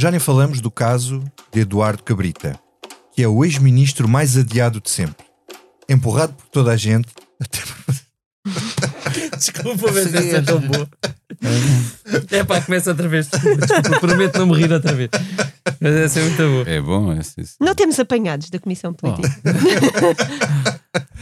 [0.00, 1.22] Já nem falamos do caso
[1.52, 2.58] de Eduardo Cabrita,
[3.12, 5.26] que é o ex-ministro mais adiado de sempre.
[5.86, 7.08] Empurrado por toda a gente.
[9.36, 10.88] Desculpa, mas essa é tão boa.
[12.30, 13.28] É pá, começa outra vez.
[13.28, 15.10] Desculpa, prometo não me rir outra vez.
[15.78, 16.64] Mas essa é muito boa.
[16.66, 17.42] É bom, é sim.
[17.60, 19.28] Não temos apanhados da Comissão Política.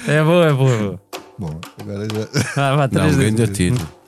[0.07, 1.03] É boa, é boa, é boa.
[1.37, 2.29] Bom, agora já.
[2.57, 3.57] Ah, vá, Não, três ainda vezes.
[3.57, 3.99] título.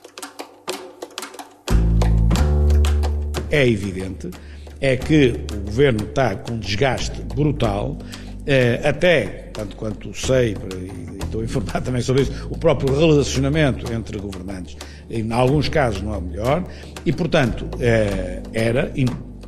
[3.51, 4.31] é evidente
[4.81, 7.97] é que o governo está com um desgaste brutal,
[8.45, 14.17] eh, até, tanto quanto sei, e estou informado também sobre isso, o próprio relacionamento entre
[14.17, 14.75] governantes,
[15.09, 16.63] em alguns casos não é o melhor,
[17.05, 18.91] e portanto eh, era,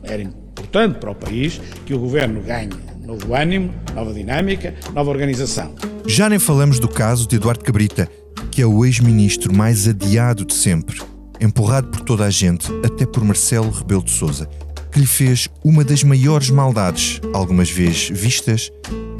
[0.04, 2.70] era importante para o país que o governo ganhe
[3.04, 5.74] novo ânimo, nova dinâmica, nova organização.
[6.08, 8.08] Já nem falamos do caso de Eduardo Cabrita,
[8.52, 11.02] que é o ex-ministro mais adiado de sempre,
[11.40, 14.48] empurrado por toda a gente, até por Marcelo Rebelo de Sousa,
[14.94, 18.72] que lhe fez uma das maiores maldades, algumas vezes vistas,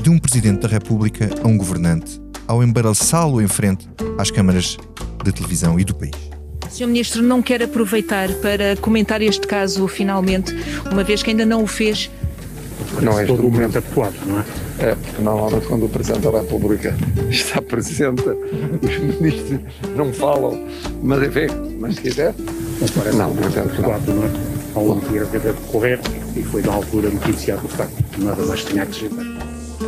[0.04, 4.78] de um presidente da República a um governante, ao embaraçá-lo em frente às câmaras
[5.24, 6.12] de televisão e do país.
[6.68, 6.86] O Sr.
[6.88, 10.54] Ministro não quer aproveitar para comentar este caso finalmente,
[10.92, 12.12] uma vez que ainda não o fez.
[13.02, 13.78] Não é este todo o momento.
[13.78, 14.44] adequado, não é?
[14.80, 16.96] É, porque normalmente quando o Presidente da República
[17.32, 19.60] está presente, os ministros
[19.96, 20.68] não falam,
[21.02, 21.48] mas enfim,
[21.80, 22.36] mas se quiser.
[22.38, 23.64] Não Não, momento não.
[23.64, 24.63] adequado, não é?
[24.76, 26.00] Ao longo que a vida decorrer
[26.36, 28.04] e foi na altura noticiado o facto.
[28.18, 29.26] Nada mais tinha a acrescentar.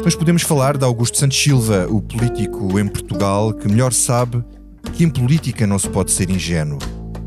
[0.03, 4.43] Mas podemos falar de Augusto Santos Silva, o político em Portugal que melhor sabe
[4.93, 6.77] que em política não se pode ser ingênuo.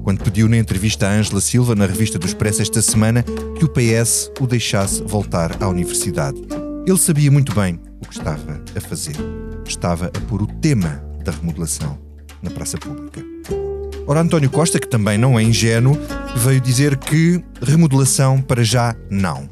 [0.04, 3.68] Quando pediu na entrevista a Ângela Silva, na revista do Expresso esta semana, que o
[3.68, 6.40] PS o deixasse voltar à universidade.
[6.86, 9.16] Ele sabia muito bem o que estava a fazer.
[9.66, 11.98] Estava a pôr o tema da remodelação
[12.42, 13.22] na praça pública.
[14.10, 15.94] Ora, António Costa, que também não é ingênuo,
[16.34, 19.46] veio dizer que remodelação para já não.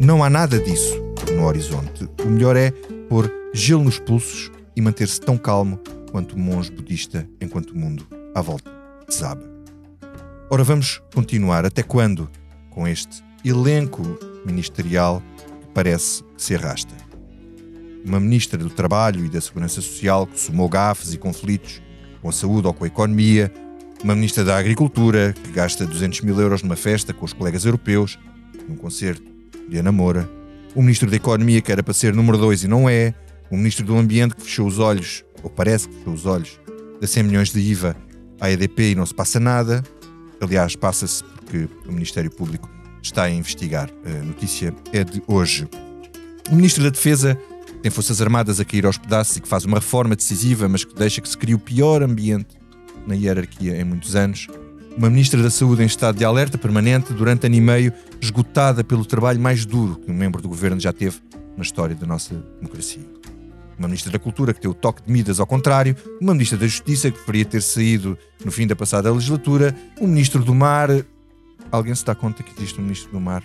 [0.00, 1.00] Não há nada disso
[1.32, 2.08] no horizonte.
[2.24, 2.72] O melhor é
[3.08, 5.78] pôr gelo nos pulsos e manter-se tão calmo
[6.10, 8.04] quanto um monge budista enquanto o mundo
[8.34, 8.68] à volta
[9.08, 9.48] desaba.
[10.50, 12.28] Ora, vamos continuar até quando
[12.70, 14.02] com este elenco
[14.44, 15.22] ministerial
[15.60, 16.92] que parece que se arrasta.
[18.04, 21.80] Uma ministra do Trabalho e da Segurança Social que somou gafes e conflitos
[22.20, 23.52] com a saúde ou com a economia,
[24.04, 28.18] uma ministra da Agricultura que gasta 200 mil euros numa festa com os colegas europeus,
[28.68, 29.24] num concerto
[29.66, 30.28] de Ana Moura,
[30.74, 33.14] o ministro da Economia que era para ser número 2 e não é,
[33.50, 36.60] o ministro do Ambiente que fechou os olhos, ou parece que fechou os olhos,
[37.02, 37.96] a 100 milhões de IVA
[38.38, 39.82] à EDP e não se passa nada.
[40.38, 42.68] Aliás, passa-se porque o Ministério Público
[43.02, 43.88] está a investigar.
[44.04, 45.66] A notícia é de hoje.
[46.50, 47.38] O ministro da Defesa
[47.82, 50.94] tem Forças Armadas a cair aos pedaços e que faz uma reforma decisiva, mas que
[50.94, 52.63] deixa que se crie o pior ambiente
[53.06, 54.46] na hierarquia em muitos anos.
[54.96, 59.04] Uma ministra da Saúde em estado de alerta permanente durante ano e meio, esgotada pelo
[59.04, 61.20] trabalho mais duro que um membro do governo já teve
[61.56, 63.02] na história da nossa democracia.
[63.76, 66.66] Uma ministra da Cultura que deu o toque de Midas ao contrário, uma ministra da
[66.66, 70.90] Justiça que deveria ter saído no fim da passada legislatura, um ministro do Mar.
[71.72, 73.42] Alguém se dá conta que existe um ministro do Mar?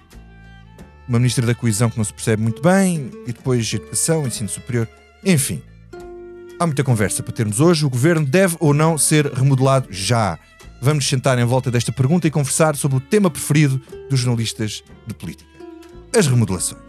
[1.07, 4.87] Uma ministra da Coesão que não se percebe muito bem, e depois Educação, Ensino Superior.
[5.25, 5.63] Enfim,
[6.59, 7.85] há muita conversa para termos hoje.
[7.85, 10.37] O governo deve ou não ser remodelado já?
[10.81, 15.13] Vamos sentar em volta desta pergunta e conversar sobre o tema preferido dos jornalistas de
[15.13, 15.49] política:
[16.15, 16.81] as remodelações.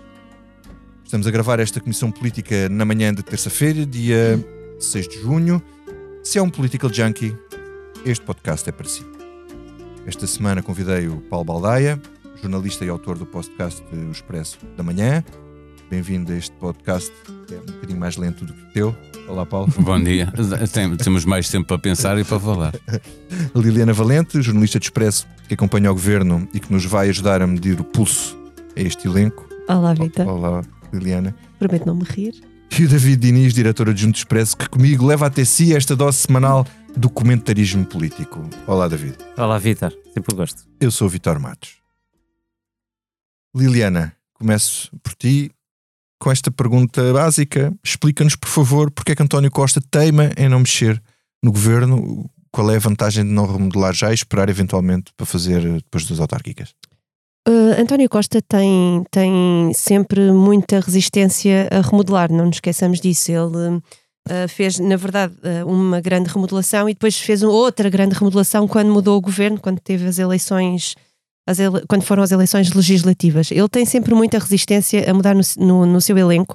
[1.05, 4.45] Estamos a gravar esta comissão política na manhã de terça-feira, dia
[4.79, 5.63] 6 de junho.
[6.23, 7.37] Se é um political junkie,
[8.05, 9.05] este podcast é para si.
[10.07, 12.01] Esta semana convidei o Paulo Baldaia,
[12.41, 15.25] jornalista e autor do podcast O Expresso da Manhã.
[15.91, 17.13] Bem-vindo a este podcast,
[17.51, 19.10] é um bocadinho mais lento do que o teu.
[19.31, 19.73] Olá, Paulo.
[19.79, 20.33] Bom dia.
[20.73, 22.73] Tem- Temos mais tempo para pensar e para falar.
[23.55, 27.47] Liliana Valente, jornalista de Expresso, que acompanha o governo e que nos vai ajudar a
[27.47, 28.37] medir o pulso
[28.77, 29.49] a este elenco.
[29.69, 30.27] Olá, Vitor.
[30.27, 31.35] Olá, Liliana.
[31.59, 32.35] Prometo não me rir.
[32.79, 36.19] E o David Diniz, diretor adjunto do Expresso, que comigo leva até si esta dose
[36.19, 38.41] semanal do comentarismo político.
[38.67, 39.17] Olá, David.
[39.37, 39.93] Olá, Vitor.
[40.13, 40.63] Sempre gosto.
[40.81, 41.77] Eu sou o Vitor Matos.
[43.55, 45.51] Liliana, começo por ti
[46.21, 47.73] com esta pergunta básica.
[47.83, 51.03] Explica-nos, por favor, porque é que António Costa teima em não mexer
[51.43, 52.31] no governo.
[52.53, 56.21] Qual é a vantagem de não remodelar já e esperar eventualmente para fazer depois das
[56.21, 56.75] autárquicas?
[57.49, 63.31] Uh, António Costa tem, tem sempre muita resistência a remodelar, não nos esqueçamos disso.
[63.31, 68.69] Ele uh, fez, na verdade, uh, uma grande remodelação e depois fez outra grande remodelação
[68.69, 70.97] quando mudou o governo, quando teve as eleições,
[71.59, 73.51] ele- quando foram as eleições legislativas.
[73.51, 76.55] Ele tem sempre muita resistência a mudar no, no, no seu elenco.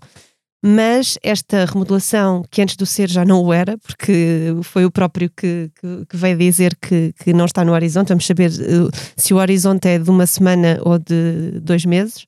[0.67, 5.29] mas esta remodelação, que antes do ser já não o era, porque foi o próprio
[5.29, 9.31] que, que, que veio dizer que, que não está no horizonte, vamos saber uh, se
[9.31, 12.25] o horizonte é de uma semana ou de dois meses.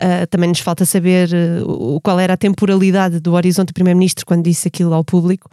[0.00, 1.30] Uh, também nos falta saber
[1.64, 5.50] uh, qual era a temporalidade do horizonte do Primeiro-Ministro quando disse aquilo ao público.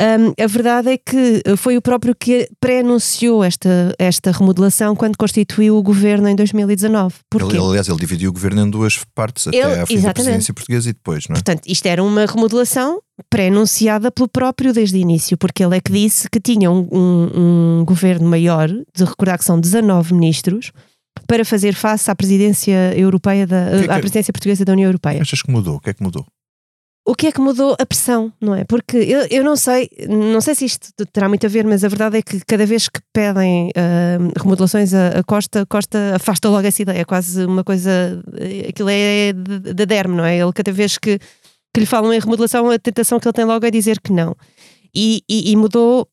[0.00, 5.76] Um, a verdade é que foi o próprio que pré-anunciou esta, esta remodelação quando constituiu
[5.76, 7.16] o governo em 2019.
[7.30, 7.56] Porquê?
[7.56, 10.14] Ele, aliás, ele dividiu o governo em duas partes, até Ele- à fim da exatamente.
[10.14, 11.36] presidência portuguesa e depois, não é?
[11.36, 15.92] Portanto, isto era uma remodelação pré-anunciada pelo próprio desde o início, porque ele é que
[15.92, 20.72] disse que tinha um, um- um governo maior, de recordar que são 19 ministros,
[21.26, 24.86] para fazer face à presidência europeia da, que é que- à presidência portuguesa da União
[24.88, 25.20] Europeia.
[25.20, 25.76] Achas que mudou?
[25.76, 26.24] O que é que mudou?
[27.06, 28.62] O que é que mudou a pressão, não é?
[28.64, 31.88] Porque eu, eu não sei, não sei se isto terá muito a ver, mas a
[31.88, 36.66] verdade é que cada vez que pedem ah, remodelações a, a Costa, Costa afasta logo
[36.66, 38.22] essa ideia, é quase uma coisa,
[38.68, 40.36] aquilo é da derme, não é?
[40.38, 41.18] Ele cada vez que,
[41.74, 44.36] que lhe falam em remodelação, a tentação que ele tem logo é dizer que não.
[44.94, 46.06] E, e- e mudou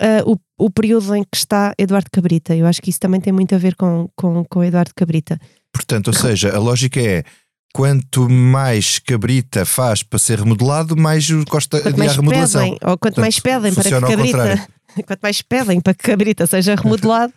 [0.00, 2.54] ah, o, o período em que está Eduardo Cabrita.
[2.54, 5.38] Eu acho que isso também tem muito a ver com, com, com Eduardo Cabrita.
[5.72, 7.24] Portanto, ou seja, a lógica é
[7.72, 12.62] quanto mais cabrita faz para ser remodelado, mais Costa Quanto adia a mais remodelação.
[12.62, 14.68] pedem, ou quanto mais pedem para que Cabrita,
[15.06, 17.32] quanto mais pedem para que Cabrita seja remodelado.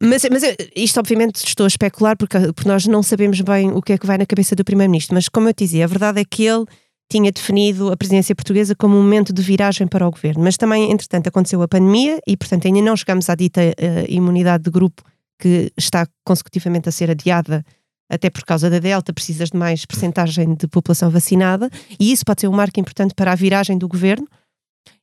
[0.00, 3.80] Mas, mas eu- isto, obviamente, estou a especular porque, porque nós não sabemos bem o
[3.80, 5.14] que é que vai na cabeça do Primeiro-Ministro.
[5.14, 6.64] Mas, como eu te dizia, a verdade é que ele
[7.10, 10.44] tinha definido a presidência portuguesa como um momento de viragem para o governo.
[10.44, 14.64] Mas também, entretanto, aconteceu a pandemia e, portanto, ainda não chegamos à dita eh, imunidade
[14.64, 15.02] de grupo
[15.38, 17.64] que está consecutivamente a ser adiada.
[18.10, 22.40] Até por causa da Delta, precisas de mais percentagem de população vacinada, e isso pode
[22.40, 24.26] ser um marco importante para a viragem do governo.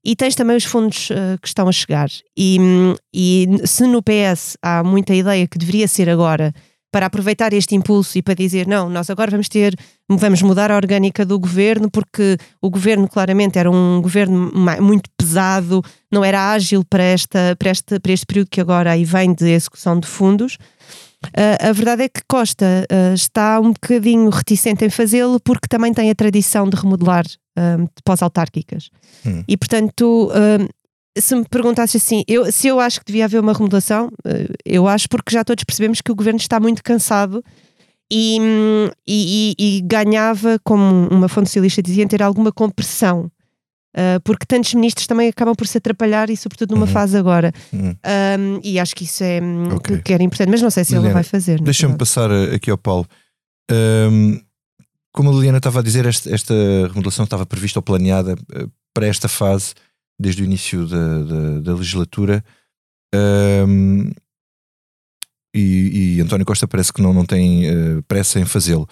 [0.03, 2.09] E tens também os fundos eh, que estão a chegar.
[2.37, 2.57] E,
[3.13, 6.53] e se no PS há muita ideia que deveria ser agora
[6.91, 9.75] para aproveitar este impulso e para dizer não, nós agora vamos ter,
[10.09, 14.51] vamos mudar a orgânica do governo porque o governo claramente era um governo
[14.81, 19.03] muito pesado, não era ágil para, esta, para, este, para este período que agora aí
[19.03, 20.57] vem de execução de fundos.
[21.25, 25.93] Uh, a verdade é que Costa uh, está um bocadinho reticente em fazê-lo porque também
[25.93, 27.25] tem a tradição de remodelar
[27.57, 28.89] um, pós-autárquicas.
[29.25, 29.43] Hum.
[29.47, 30.67] E portanto, um,
[31.19, 34.09] se me perguntasses assim, eu, se eu acho que devia haver uma remodelação,
[34.63, 37.43] eu acho porque já todos percebemos que o governo está muito cansado
[38.11, 43.31] e, hum, e, e- e ganhava, como uma fonte socialista dizia, em ter alguma compressão.
[43.97, 46.91] Uh, porque tantos ministros também acabam por se atrapalhar e sobretudo numa Uhum.
[46.91, 47.51] fase agora.
[47.73, 47.89] Uhum.
[47.89, 49.95] Um, e acho que isso é hum, Ok.
[49.97, 51.59] que, que era importante, mas não sei se ele Liliana, vai fazer.
[51.59, 53.07] na Deixa-me passar eh, aqui ao Paulo.
[53.71, 54.39] Ahm,
[55.11, 56.53] como a Liliana estava a dizer, esta, esta
[56.89, 59.73] remodelação estava prevista ou planeada eh, para esta fase,
[60.19, 62.43] desde o início da, da, da legislatura.
[63.15, 64.11] Ahm,
[65.55, 67.73] e, e António Costa parece que não, não tem eh,
[68.07, 68.87] pressa em fazê-lo.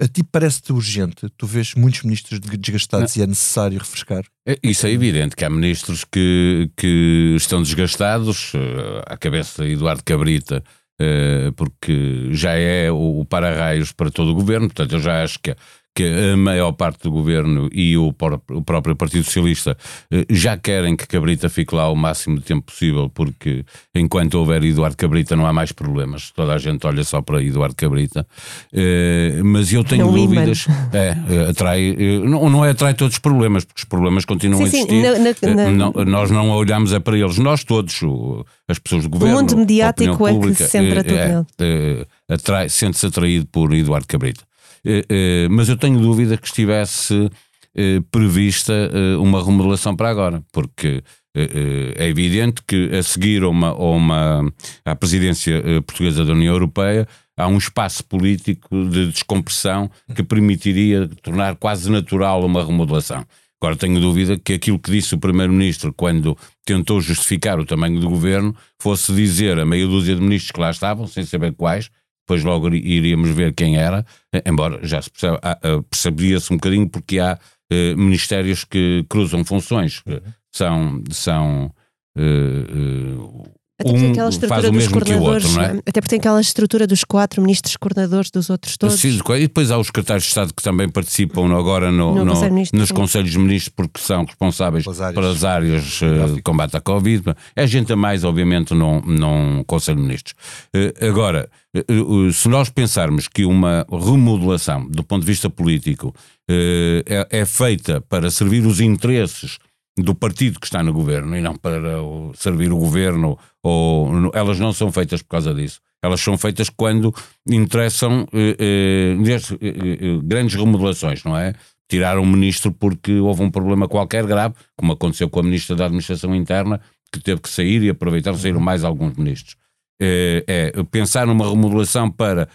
[0.00, 1.26] A ti parece-te urgente?
[1.38, 4.24] Tu vês muitos ministros de- desgastados e é necessário refrescar?
[4.46, 9.72] É, Isso é evidente que há ministros que, que estão desgastados, eh, à cabeça de
[9.72, 10.62] Eduardo Cabrita,
[11.00, 15.54] eh, porque já é o para-raios para todo o governo, portanto eu já acho que,
[15.96, 19.76] que a maior parte do governo e o, pró- o próprio Partido Socialista
[20.10, 23.64] eh, já querem que Cabrita fique lá o máximo de tempo possível, porque
[23.94, 27.74] enquanto houver Eduardo Cabrita não há mais problemas, toda a gente olha só para Eduardo
[27.74, 28.26] Cabrita,
[28.72, 33.14] Eh, mas eu tenho É um dúvidas, é, eh, atrai, não, não é atrai todos
[33.14, 35.02] os problemas, porque os problemas continuam Sim, a sim, existir.
[35.02, 39.04] na- na- na- não- nós não olhamos é para eles, nós todos, o- as pessoas
[39.04, 39.34] do governo.
[39.38, 44.06] mundo a mediático é que pública, se centra tudo é, atrai- Sente-se atraído por Eduardo
[44.06, 44.42] Cabrita.
[44.86, 47.28] Eh, eh, mas eu tenho dúvida que estivesse
[47.74, 48.72] eh, prevista
[49.20, 51.02] uma remodelação para agora, porque
[51.34, 54.52] é evidente que a seguir a uma, a uma,
[54.86, 61.56] à presidência portuguesa da União Europeia há um espaço político de descompressão que permitiria tornar
[61.56, 63.22] quase natural uma remodelação.
[63.60, 68.08] Agora tenho dúvida que aquilo que disse o Primeiro-Ministro quando tentou justificar o tamanho do
[68.08, 71.90] governo fosse dizer a meia dúzia de ministros que lá estavam, sem saber quais,
[72.26, 74.04] depois logo iríamos ver quem era,
[74.34, 77.38] eh, embora já se perceba- ah, ah, percebia-se um bocadinho porque há
[77.70, 80.20] eh, ministérios que cruzam funções, que
[80.52, 81.72] são, são
[82.18, 85.44] eh, eh, Até porque tem um aquela faz estrutura o dos mesmo que o coordenadores,
[85.44, 85.78] outro, não é?
[85.86, 88.98] até porque tem aquela estrutura dos quatro ministros coordenadores dos outros todos.
[88.98, 92.32] Sim, E depois há os secretários de Estado que também participam agora no, No no-
[92.32, 92.94] Conselho Ministros, nos sim.
[92.94, 96.00] Conselhos de Ministros porque são responsáveis Pelas áreas.
[96.02, 97.34] eh, de combate à Covid.
[97.54, 100.34] É gente a mais, obviamente, num, num Conselho de Ministros.
[100.74, 101.84] Eh, agora, eh,
[102.32, 106.14] se nós pensarmos que uma remodelação, do ponto de vista político,
[106.48, 109.58] é, é feita para servir os interesses
[109.98, 114.30] do partido que está no governo e não para o- servir o governo, ou no-
[114.34, 115.80] elas não são feitas por causa disso.
[116.02, 117.14] Elas são feitas quando
[117.48, 121.54] interessam eh, eh, desde, eh, eh, grandes remodelações, não é?
[121.88, 125.84] tirar um ministro porque houve um problema qualquer grave, como aconteceu com a ministra da
[125.84, 126.80] Administração Interna,
[127.12, 129.54] que teve que sair e aproveitar, saíram mais alguns ministros.
[130.02, 132.48] É, pensar numa remodelação para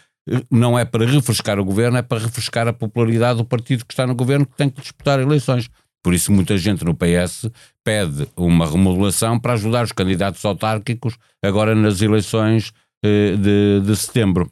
[0.51, 4.05] não é para refrescar o governo, é para refrescar a popularidade do partido que está
[4.05, 5.69] no governo que tem que disputar eleições.
[6.03, 7.50] Por isso, muita gente no PS
[7.84, 12.72] pede uma remodelação para ajudar os candidatos autárquicos agora nas eleições
[13.03, 14.50] eh, de, de setembro.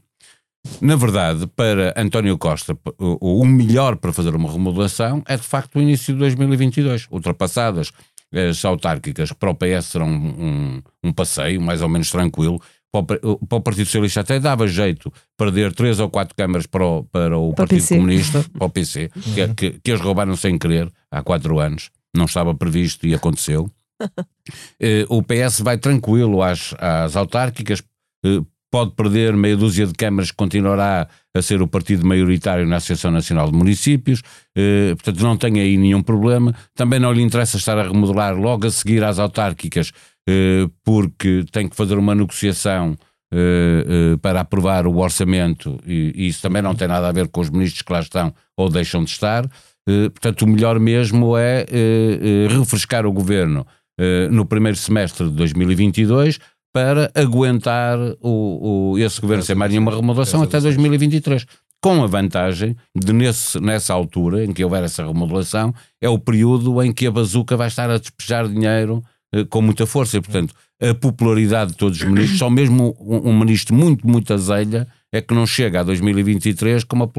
[0.82, 5.82] Na verdade, para António Costa, o, melhor para fazer uma remodelação é de facto o
[5.82, 7.08] início de 2022.
[7.10, 7.91] Ultrapassadas
[8.32, 13.19] as autárquicas, para o PS serão um, um, um passeio mais ou menos tranquilo, para
[13.24, 17.03] o, para o, Partido Socialista até dava jeito perder três ou quatro câmaras para o,
[17.03, 17.96] para o para Partido PC.
[17.96, 19.55] Comunista, para o PC, que, uhum.
[19.55, 23.69] que, que eles roubaram sem querer há quatro anos, não estava previsto e aconteceu.
[24.81, 27.84] Eh, o PS vai tranquilo às, às autárquicas,
[28.25, 28.41] eh,
[28.72, 33.51] pode perder meia dúzia de câmaras, continuará a ser o partido maioritário na Associação Nacional
[33.51, 34.22] de Municípios,
[34.55, 36.55] eh, portanto não tem aí nenhum problema.
[36.75, 39.91] Também não lhe interessa estar a remodelar logo a seguir às autárquicas,
[40.83, 42.95] porque tem que fazer uma negociação
[43.31, 47.41] eh, eh, para aprovar o orçamento, e, isso também não tem nada a ver com
[47.41, 49.45] os ministros que lá estão ou deixam de estar.
[49.88, 53.65] Eh, portanto, o melhor mesmo é eh, refrescar o governo
[54.31, 56.39] no primeiro semestre de 2022
[56.74, 61.45] para aguentar o, o esse governo sem mais nenhuma remodelação até 2023.
[61.83, 66.81] Com a vantagem de, nesse, nessa altura em que houver essa remodelação, é o período
[66.81, 69.19] em que a bazuca vai estar a despejar dinheiro eh,
[69.50, 70.17] com muita força.
[70.17, 74.33] E, portanto, a popularidade de todos os ministros, só mesmo um, um ministro muito, muito
[74.33, 77.12] azelha, é que não chega a 2023 com uma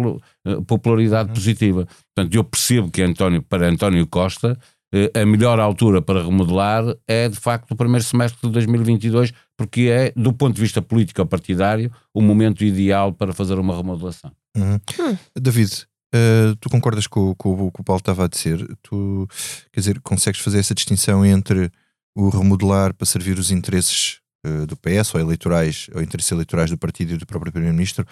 [0.46, 1.86] eh, popularidade positiva.
[2.14, 4.58] Portanto, eu percebo que António, para António Costa
[4.92, 9.82] eh, a melhor altura para remodelar é de facto o primeiro semestre de 2022, porque
[9.82, 14.32] é, do ponto de vista político-partidário, o momento ideal para fazer uma remodelação.
[14.56, 14.80] Uhum.
[14.98, 15.16] Hum.
[15.36, 18.66] David, uh, tu concordas com, com, o que o Paulo estava a dizer?
[18.82, 19.28] Tu,
[19.72, 21.70] quer dizer, consegues fazer essa distinção entre
[22.16, 26.78] o remodelar para servir os interesses uh, do PS ou eleitorais, ou interesses eleitorais do
[26.78, 28.06] partido e do próprio Primeiro-Ministro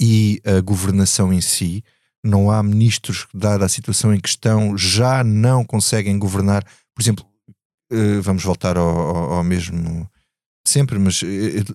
[0.00, 1.82] e a governação em si?
[2.24, 6.64] não há ministros, dada a situação em questão, já não conseguem governar.
[6.94, 7.24] Por exemplo,
[7.90, 10.08] eh, vamos voltar ao, ao, ao mesmo
[10.66, 11.22] sempre, mas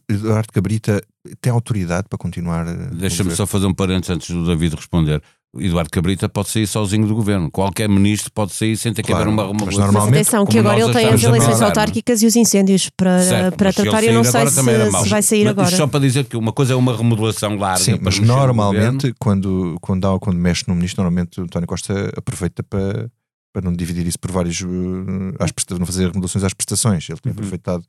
[0.07, 1.03] Eduardo Cabrita
[1.41, 2.65] tem autoridade para continuar.
[2.91, 5.21] Deixa-me só fazer um parênteses antes do David responder.
[5.55, 7.50] Eduardo Cabrita pode sair sozinho do governo.
[7.51, 9.93] Qualquer ministro pode sair sem ter claro, que haver uma remodelação.
[9.93, 13.72] Mas atenção, que agora ele tem as eleições autárquicas e os incêndios para, certo, para
[13.72, 14.03] tratar.
[14.03, 15.75] Eu não sei se, se, vai sair mas, agora.
[15.75, 17.83] Só para dizer que uma coisa é uma remodelação larga.
[17.83, 22.63] Sim, mas normalmente, quando, quando, há, quando mexe no ministro, normalmente o António Costa aproveita
[22.63, 23.12] para,
[23.53, 24.60] para não dividir isso por vários.
[24.62, 27.07] Uh, às, não fazer remodelações às prestações.
[27.07, 27.38] Ele tem uhum.
[27.38, 27.86] aproveitado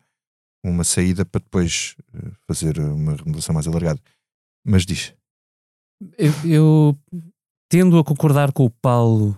[0.63, 4.01] uma saída para depois uh, fazer uma remodelação mais alargada.
[4.67, 5.15] Mas diz.
[6.19, 6.99] eu, eu
[7.75, 9.37] tendo a concordar com o Paulo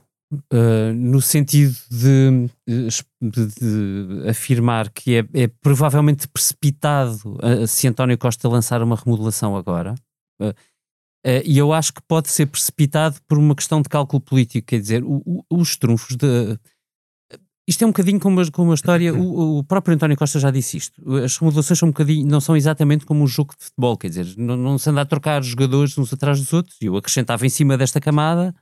[0.52, 8.18] uh, no sentido de, de, de, afirmar que é, é provavelmente precipitado uh, se António
[8.18, 9.94] Costa lançar uma remodelação agora.
[10.38, 10.52] Uh,
[11.46, 15.02] e eu acho que pode ser precipitado por uma questão de cálculo político, quer dizer,
[15.02, 16.58] o, o, os trunfos de,
[17.68, 20.76] isto é um bocadinho como, como a história, o, o, próprio António Costa já disse
[20.76, 21.16] isto.
[21.16, 24.34] As remodelações são um bocadinho, não são exatamente como um jogo de futebol, quer dizer,
[24.36, 26.76] não, não se anda a trocar jogadores uns atrás dos outros.
[26.80, 28.54] Eu acrescentava em cima desta camada,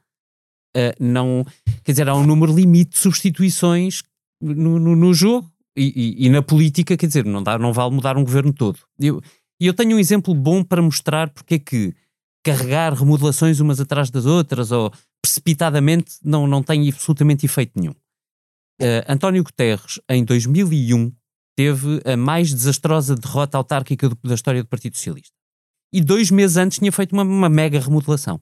[0.75, 1.45] uh, não,
[1.83, 4.03] quer dizer, há um número limite de substituições
[4.41, 7.95] no, no, no jogo e, e, e, na política, quer dizer, não, dá, não vale
[7.95, 8.79] mudar um governo todo.
[8.99, 9.21] E eu,
[9.61, 11.95] eu tenho um exemplo bom para mostrar porque é que
[12.43, 17.95] carregar remodelações umas atrás das outras ou precipitadamente não, não tem absolutamente efeito nenhum.
[18.81, 21.13] Uh, António Guterres, em 2001,
[21.57, 25.35] teve a mais desastrosa derrota autárquica do, da história do Partido Socialista.
[25.93, 28.41] E dois meses antes tinha feito uma, uma mega remodelação.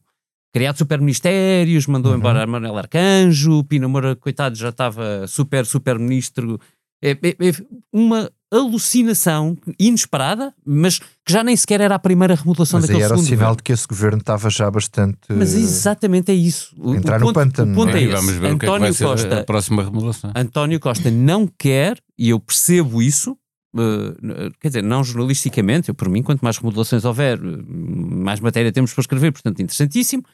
[0.54, 2.18] Criado super-ministérios, mandou uhum.
[2.18, 6.60] embora Manuel Arcanjo, Pina Moura, coitado, já estava super, super-ministro.
[7.02, 7.52] É, é, é
[7.92, 13.16] uma alucinação inesperada, mas que já nem sequer era a primeira remodelação mas daquele era
[13.16, 16.94] segundo o sinal de que esse governo estava já bastante mas exatamente é isso o,
[16.94, 18.00] entrar o ponto, no pântano o ponto é?
[18.00, 18.12] é, esse.
[18.12, 21.46] vamos ver António o que é que vai Costa, a próxima remodelação António Costa não
[21.46, 23.32] quer e eu percebo isso
[23.74, 28.92] uh, quer dizer, não jornalisticamente eu por mim, quanto mais remodelações houver mais matéria temos
[28.92, 30.24] para escrever, portanto interessantíssimo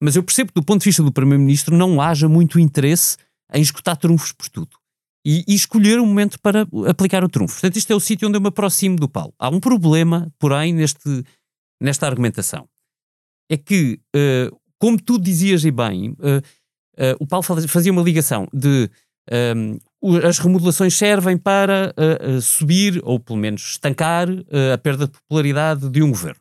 [0.00, 3.16] mas eu percebo que do ponto de vista do Primeiro-Ministro não haja muito interesse
[3.52, 4.70] em escutar trunfos por tudo
[5.28, 7.54] e, e, escolher um momento para aplicar o trunfo.
[7.54, 9.34] Portanto, isto é o sítio onde eu me aproximo do Paulo.
[9.36, 11.24] Há um problema, porém, neste,
[11.82, 12.68] nesta argumentação.
[13.50, 16.38] É que, uh, como tu dizias e bem, uh,
[16.96, 18.88] uh, o Paulo fazia uma ligação de
[19.56, 19.78] um,
[20.24, 21.92] as remodelações servem para
[22.40, 24.28] subir, ou pelo menos estancar,
[24.72, 26.40] a perda de popularidade de um governo.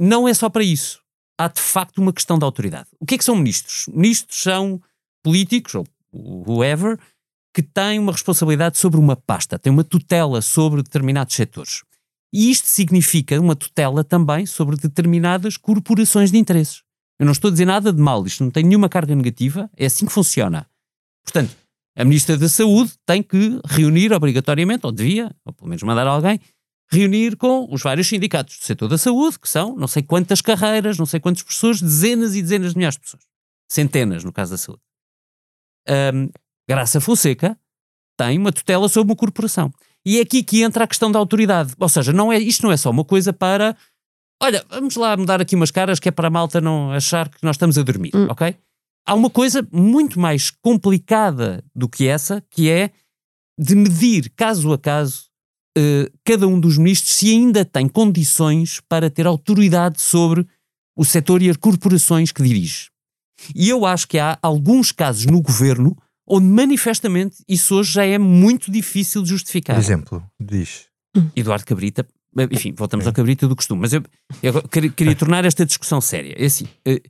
[0.00, 1.02] Não é só para isso.
[1.38, 2.88] há de facto uma questão de autoridade.
[2.98, 3.86] O que é que são ministros?
[3.88, 4.80] Ministros são
[5.22, 6.98] políticos, ou whoever,
[7.54, 11.82] que têm uma responsabilidade sobre uma pasta, têm uma tutela sobre determinados setores.
[12.32, 16.82] E isto significa uma tutela também sobre determinadas corporações de interesses.
[17.18, 19.86] Eu não estou a dizer nada de mal, isto não tem nenhuma carga negativa, é
[19.86, 20.66] assim que funciona.
[21.22, 21.54] Portanto,
[21.94, 26.40] a Ministra da Saúde tem que reunir obrigatoriamente, ou devia, ou pelo menos mandar alguém,
[26.90, 30.98] reunir com os vários sindicatos do setor da saúde, que são não sei quantas carreiras,
[30.98, 33.22] não sei quantas pessoas, dezenas e dezenas de milhares de pessoas.
[33.70, 34.82] Centenas, no caso da saúde.
[35.88, 36.28] Um,
[36.68, 37.58] Graça Fonseca
[38.16, 39.72] tem uma tutela sobre uma corporação.
[40.04, 41.74] E é aqui que entra a questão da autoridade.
[41.78, 43.76] Ou seja, não é, isto não é só uma coisa para.
[44.42, 47.38] Olha, vamos lá mudar aqui umas caras que é para a malta não achar que
[47.42, 48.26] nós estamos a dormir, hum.
[48.28, 48.56] ok?
[49.06, 52.90] Há uma coisa muito mais complicada do que essa, que é
[53.58, 55.26] de medir caso a caso
[55.76, 60.46] uh, cada um dos ministros se ainda tem condições para ter autoridade sobre
[60.96, 62.90] o setor e as corporações que dirige.
[63.54, 68.18] E eu acho que há alguns casos no governo onde manifestamente isso hoje já é
[68.18, 69.76] muito difícil de justificar.
[69.76, 70.86] Por exemplo, diz.
[71.36, 72.06] Eduardo Cabrita,
[72.50, 73.08] enfim, voltamos é.
[73.08, 74.02] ao Cabrita do costume, mas eu,
[74.42, 76.34] eu queria, queria, tornar esta discussão séria.
[76.38, 77.00] É assim, uh,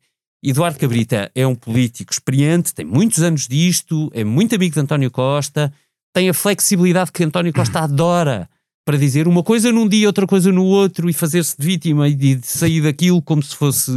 [0.42, 5.11] Eduardo Cabrita é um político experiente, tem muitos anos disto, é muito amigo de António
[5.11, 5.73] Costa,
[6.12, 8.49] tem a flexibilidade que António Costa adora
[8.85, 12.14] para dizer uma coisa num dia, outra coisa no outro e fazer-se de vítima e
[12.14, 13.92] de sair daquilo como se fosse.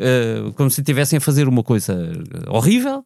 [0.00, 1.96] Uh, como se estivessem a fazer uma coisa
[2.48, 3.04] horrível.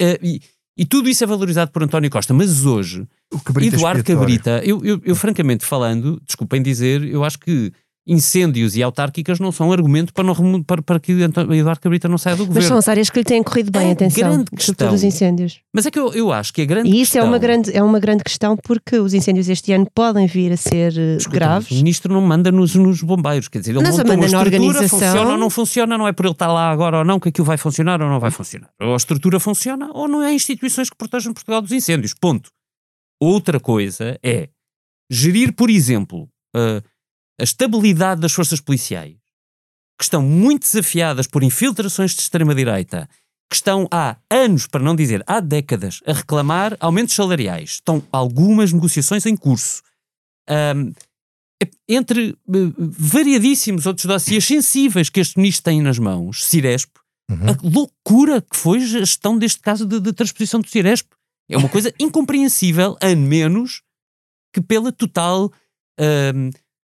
[0.00, 0.40] Uh, e,
[0.76, 3.06] e tudo isso é valorizado por António Costa, mas hoje,
[3.44, 7.72] Cabrita Eduardo Cabrita, eu, eu, eu, francamente falando, desculpem dizer, eu acho que
[8.08, 12.34] incêndios e autárquicas não são argumento para, não, para, para que Eduardo Cabrita não saia
[12.34, 12.62] do governo.
[12.62, 14.94] Mas são as áreas que lhe têm corrido bem, é atenção, grande questão.
[14.94, 15.60] os incêndios.
[15.74, 17.76] Mas é que eu, eu acho que é grande E isso questão, é uma grande,
[17.76, 21.38] é uma grande questão porque os incêndios este ano podem vir a ser eh, Escuta,
[21.38, 21.70] graves.
[21.70, 24.88] O ministro não manda nos, nos bombeiros, quer dizer, ele não manda na organização.
[24.88, 27.44] funciona ou não funciona, não é por ele estar lá agora ou não que aquilo
[27.44, 28.70] vai funcionar ou não vai funcionar.
[28.80, 32.50] Ou a estrutura funciona ou não é instituições que protejam Portugal dos incêndios, ponto.
[33.20, 34.48] Outra coisa é
[35.10, 36.26] gerir, por exemplo...
[36.56, 36.82] Uh,
[37.40, 39.16] a estabilidade das forças policiais,
[39.98, 43.08] que estão muito desafiadas por infiltrações de extrema-direita,
[43.50, 47.70] que estão há anos, para não dizer há décadas, a reclamar aumentos salariais.
[47.70, 49.82] Estão algumas negociações em curso.
[50.48, 50.92] Um,
[51.88, 56.90] entre uh, variadíssimos outros dossiês sensíveis que este ministro tem nas mãos, Ciresp,
[57.30, 57.50] uhum.
[57.50, 61.08] a loucura que foi a gestão deste caso de, de transposição do Ciresp.
[61.50, 63.82] É uma coisa incompreensível, a menos
[64.52, 65.50] que pela total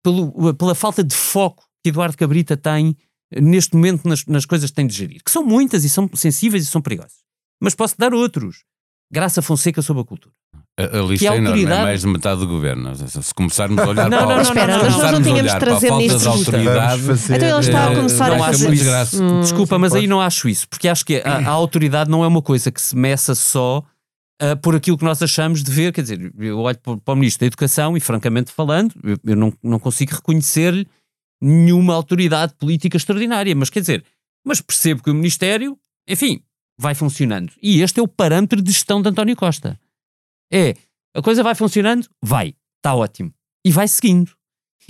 [0.04, 2.96] pelo, pela falta de foco que Eduardo Cabrita tem
[3.42, 6.64] neste momento nas, nas coisas que tem de gerir, que são muitas e são sensíveis
[6.64, 7.24] e são perigosas.
[7.60, 8.64] Mas posso dar outros.
[9.12, 10.34] Graça Fonseca sobre a cultura.
[10.78, 12.96] A, a lista é enorme, é mais de metade do governo.
[12.96, 16.28] Se começarmos a olhar não, para, não, não, espera, nós não tínhamos de trazer de
[16.28, 17.02] autoridade.
[17.04, 19.22] Fazer, então ele está a eh, começar a fazer.
[19.22, 22.28] Hum, Desculpa, mas aí não acho isso, porque acho que a, a autoridade não é
[22.28, 23.84] uma coisa que se meça só
[24.42, 25.92] uh, por aquilo que nós achamos de ver.
[25.94, 29.54] Quer dizer, eu olho para, o Ministro da Educação e, francamente falando, eu, eu não,
[29.62, 30.88] não consigo reconhecer-lhe
[31.42, 33.56] nenhuma autoridade política extraordinária.
[33.56, 34.06] Mas quer dizer,
[34.46, 36.42] mas percebo que o Ministério, enfim,
[36.78, 37.52] vai funcionando.
[37.62, 39.80] E este é o parâmetro de gestão de António Costa.
[40.52, 40.76] É,
[41.16, 42.08] a coisa vai funcionando?
[42.22, 43.34] Vai, está ótimo.
[43.66, 44.32] E vai seguindo.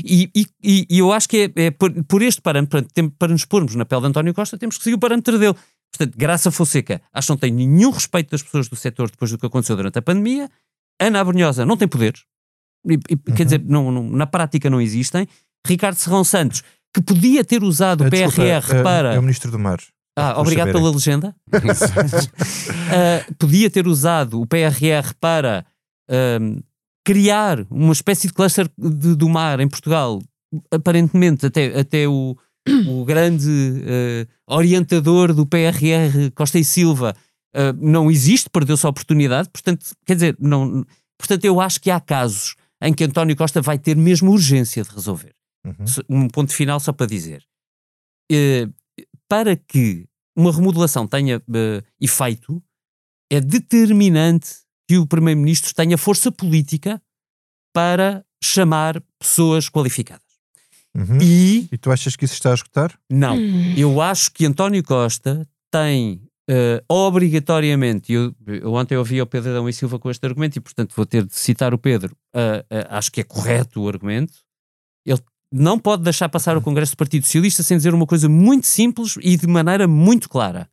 [0.04, 0.48] E, e,
[0.90, 3.86] e, eu acho que é, é por, por, este parâmetro, para, para nos pormos na
[3.86, 5.56] pele de António Costa, temos que seguir o parâmetro dele.
[5.96, 9.38] Portanto, Graça Fonseca, acho que não tem nenhum respeito das pessoas do setor depois do
[9.38, 10.50] que aconteceu durante a pandemia.
[11.00, 12.24] Ana Abrunhosa não tem poderes.
[12.90, 13.36] E, e, uhum.
[13.36, 15.28] Quer dizer, não, não, na prática não existem.
[15.66, 19.14] Ricardo Serrão Santos, que podia ter usado o PRR desculpa, é, para.
[19.14, 19.80] É o Ministro do Mar.
[20.18, 20.82] Ah, obrigado saberem.
[20.82, 21.36] pela legenda.
[21.54, 25.66] uh, podia ter usado o PRR para
[27.06, 30.22] criar uma espécie de cluster de, do mar em Portugal.
[30.72, 32.38] Aparentemente, até, até o,
[32.88, 37.15] o grande uh, orientador do PRR, Costa e Silva,
[37.56, 39.49] uh, não existe, perdeu-se a oportunidade.
[39.49, 40.86] Portanto, quer dizer, não,
[41.17, 44.89] portanto, eu acho que há casos em que António Costa vai ter mesmo urgência de
[44.89, 45.34] resolver.
[45.65, 46.23] Uhum.
[46.26, 47.43] Um ponto final só para dizer.
[48.32, 48.73] Uh,
[49.28, 51.41] para que uma remodelação tenha
[51.99, 52.62] efeito,
[53.32, 57.02] é determinante que o Primeiro-Ministro tenha força política
[57.73, 60.23] para chamar pessoas qualificadas.
[60.96, 61.18] Uhum.
[61.22, 62.98] E, e tu achas que isso está a escutar?
[63.10, 63.36] Não.
[63.36, 63.74] Hum.
[63.76, 68.14] Eu acho que António Costa tem uh, obrigatoriamente.
[68.14, 71.06] Eu, eu ontem ouvi o Pedro Adão e Silva com este argumento e, portanto, vou
[71.06, 72.16] ter de citar o Pedro.
[72.36, 74.34] Uh, uh, acho que é correto o argumento.
[75.06, 75.20] Ele
[75.52, 79.16] não pode deixar passar o Congresso do Partido Socialista sem dizer uma coisa muito simples
[79.22, 80.70] e de maneira muito clara: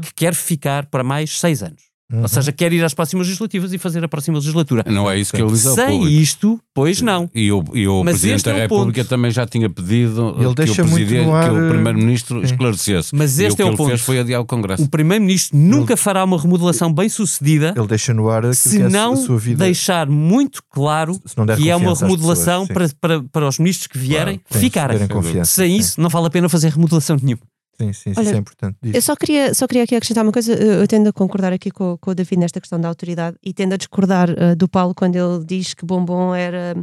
[0.00, 1.89] que quer ficar para mais seis anos.
[2.12, 2.22] Uhum.
[2.22, 4.82] Ou seja, quer ir às próximas legislativas e fazer a próxima legislatura.
[4.86, 6.08] Não é isso que ele diz ao Sem público.
[6.08, 7.30] isto, pois não.
[7.32, 9.08] E o, e o Mas Presidente este é da o República ponto.
[9.08, 13.14] também já tinha pedido Ele que o, presidente, ar, que o eh, Primeiro-Ministro esclarecesse.
[13.14, 13.88] Mas e este o é que o ele ponto.
[13.88, 14.82] fez foi adiar o Congresso.
[14.82, 18.88] O Primeiro-Ministro nunca fará uma remodelação bem sucedida Ele deixa no ar se que é
[18.88, 19.64] não vida.
[19.64, 23.58] deixar muito claro se não der que é uma remodelação pessoas, para, para, para os
[23.58, 24.98] ministros que vierem se ficarem.
[25.44, 25.76] Sem sim.
[25.76, 27.42] isso, não vale a pena fazer remodelação nenhuma.
[27.80, 28.76] Sim, sim, Olha, isso é importante.
[28.82, 28.94] Diz.
[28.94, 30.52] Eu só queria, só queria aqui acrescentar uma coisa.
[30.52, 33.72] Eu tendo a concordar aqui com, com o David nesta questão da autoridade e tendo
[33.72, 36.76] a discordar eh, do Paulo quando ele diz que Bombom era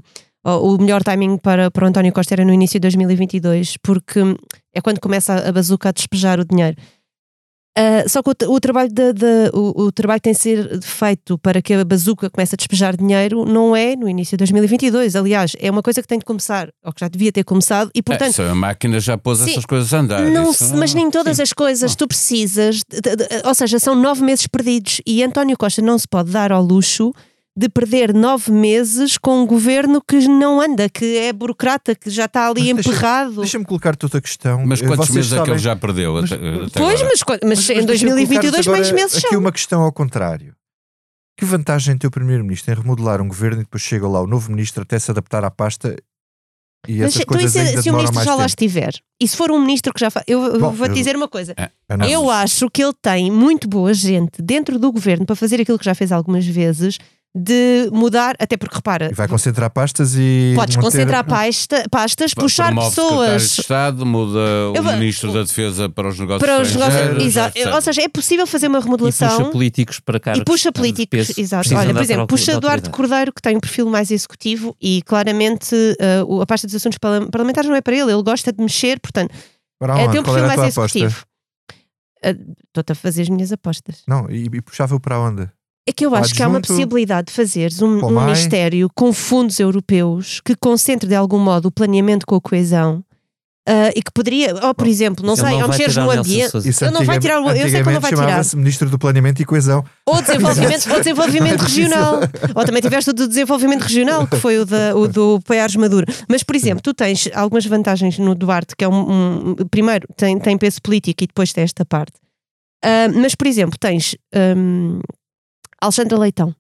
[0.44, 4.20] ó, o melhor timing para, para o António Costa era no início de 2022, porque
[4.74, 6.76] é quando começa a bazuca a despejar o dinheiro.
[7.78, 10.82] Ah, só que o, o trabalho da- da- o, o trabalho que tem de ser
[10.82, 15.16] feito para que a bazuca comece a despejar dinheiro não é no início de 2022.
[15.16, 18.02] Aliás, é uma coisa que tem de começar, ou que já devia ter começado, e
[18.02, 19.52] portanto É, a máquina já pôs Sim.
[19.52, 20.22] essas coisas a andar.
[20.24, 21.44] não isso se- mas nem todas sim.
[21.44, 25.56] as coisas tu precisas, de- de- de- ou seja, são nove meses perdidos e António
[25.58, 27.14] Costa não se pode dar ao luxo
[27.58, 32.26] de perder nove meses com um governo que não anda, que é burocrata, que já
[32.26, 33.36] está ali Mas deixa- emperrado.
[33.42, 34.64] Deixa-me colocar-te outra questão.
[34.64, 36.14] Mas Eh, quantos vocês meses é que sabem- ele já perdeu?
[36.14, 39.30] Mas- até, até Pois, mas, mas, Mas- em mas deixa-me 2022 colocar-te mais meses Aqui
[39.30, 39.40] são.
[39.40, 40.54] uma questão ao contrário.
[41.36, 44.52] Que vantagem tem o Primeiro-Ministro em remodelar um governo e depois chega lá o novo
[44.52, 45.96] Ministro até se adaptar à pasta
[46.88, 48.48] e Mas então, e coisas se, ainda se o ministro já lá tempo?
[48.48, 50.24] estiver, e se for um ministro que já faz.
[50.28, 51.54] Eu, eu Bom, vou-te eu- dizer uma coisa.
[51.58, 52.06] Ah, não.
[52.08, 55.86] Eu acho que ele tem muito boa gente dentro do governo para fazer aquilo que
[55.86, 56.98] já fez algumas vezes,
[57.38, 60.54] de mudar, até porque repara, E vai concentrar pastas e.
[60.56, 63.54] podes manter- concentrar pasta- pastas, puxar pessoas.
[63.56, 64.40] de Estado, muda
[64.76, 66.96] Eu o Ministro da Defesa para os negócios para os negócios.
[66.96, 67.60] estrangeiros, Exato.
[67.76, 70.34] Ou seja, é possível fazer uma E puxa remodelação políticos para cá.
[70.36, 71.38] e puxa políticos.
[71.38, 71.76] Exato.
[71.76, 76.26] Olha, por exemplo, puxa Eduardo Cordeiro, que tem um perfil mais executivo e claramente uh,
[76.26, 79.00] o- a pasta dos assuntos parla- parlamentares não é para ele, ele gosta de mexer,
[79.00, 79.34] portanto,
[79.80, 80.12] Para é, onde?
[80.14, 81.24] tem um perfil mais executivo.
[82.26, 84.02] Uh, Estou-te a fazer as minhas apostas.
[84.08, 85.48] Não, e, e puxava-o para onde?
[85.88, 89.58] É que eu acho que há uma possibilidade de fazeres um, um ministério com fundos
[89.60, 93.02] europeus que concentre de algum modo o planeamento com a coesão
[93.70, 96.92] ah, e que poderia, ou por exemplo, não Ele sei, ao mexeres no ambiente, Ele
[96.92, 98.22] não vai tirar o- eu sei que ele não vai tirar.
[98.28, 99.84] chamava-se Ministro do Planeamento e Coesão.
[100.06, 102.20] ou desenvolvimento, ou desenvolvimento regional,
[102.56, 106.06] ou também tiveste o do desenvolvimento regional, que foi o, da, o do Paiares Maduro.
[106.30, 110.38] Mas, por exemplo, tu tens algumas vantagens no Duarte, que é um, um- primeiro, tem,
[110.40, 112.14] tem peso político e depois tem esta parte.
[112.84, 114.16] Ah, mas, por exemplo, tens
[114.56, 115.02] hum,
[115.82, 116.56] Alexandra Leitão,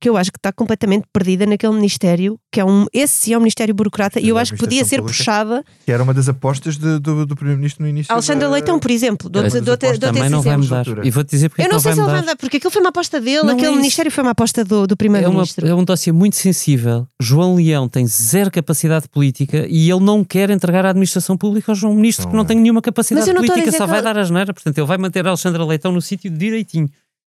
[0.00, 3.36] que eu acho que está completamente perdida naquele ministério, que é um, esse sim é
[3.38, 5.16] um ministério burocrata, e eu Da acho que podia ser pública.
[5.16, 5.64] puxada.
[5.86, 8.12] Que era uma das apostas de- do, do Primeiro-Ministro no início.
[8.12, 10.84] Alexandra da- Leitão, por exemplo, Mas dou-te- aposta dou-te Também não vai mudar.
[11.02, 12.32] E vou-te dizer porque Eu não não sei vai se ele vai mudar.
[12.32, 13.76] dar, porque aquilo foi uma aposta dele, Não é aquele isso.
[13.76, 15.66] ministério foi uma aposta do, do É, uma, primeiro-ministro.
[15.66, 17.06] é um dossiê muito sensível.
[17.18, 21.76] João Leão tem zero capacidade política e ele não quer entregar a administração pública ao
[21.76, 23.86] João Ministro, Não, que não tem nenhuma capacidade Mas eu não estou a política, só
[23.86, 24.52] vai ele- dar a geneira.
[24.52, 26.90] Portanto, ele vai manter a Alexandra Leitão no sítio direitinho.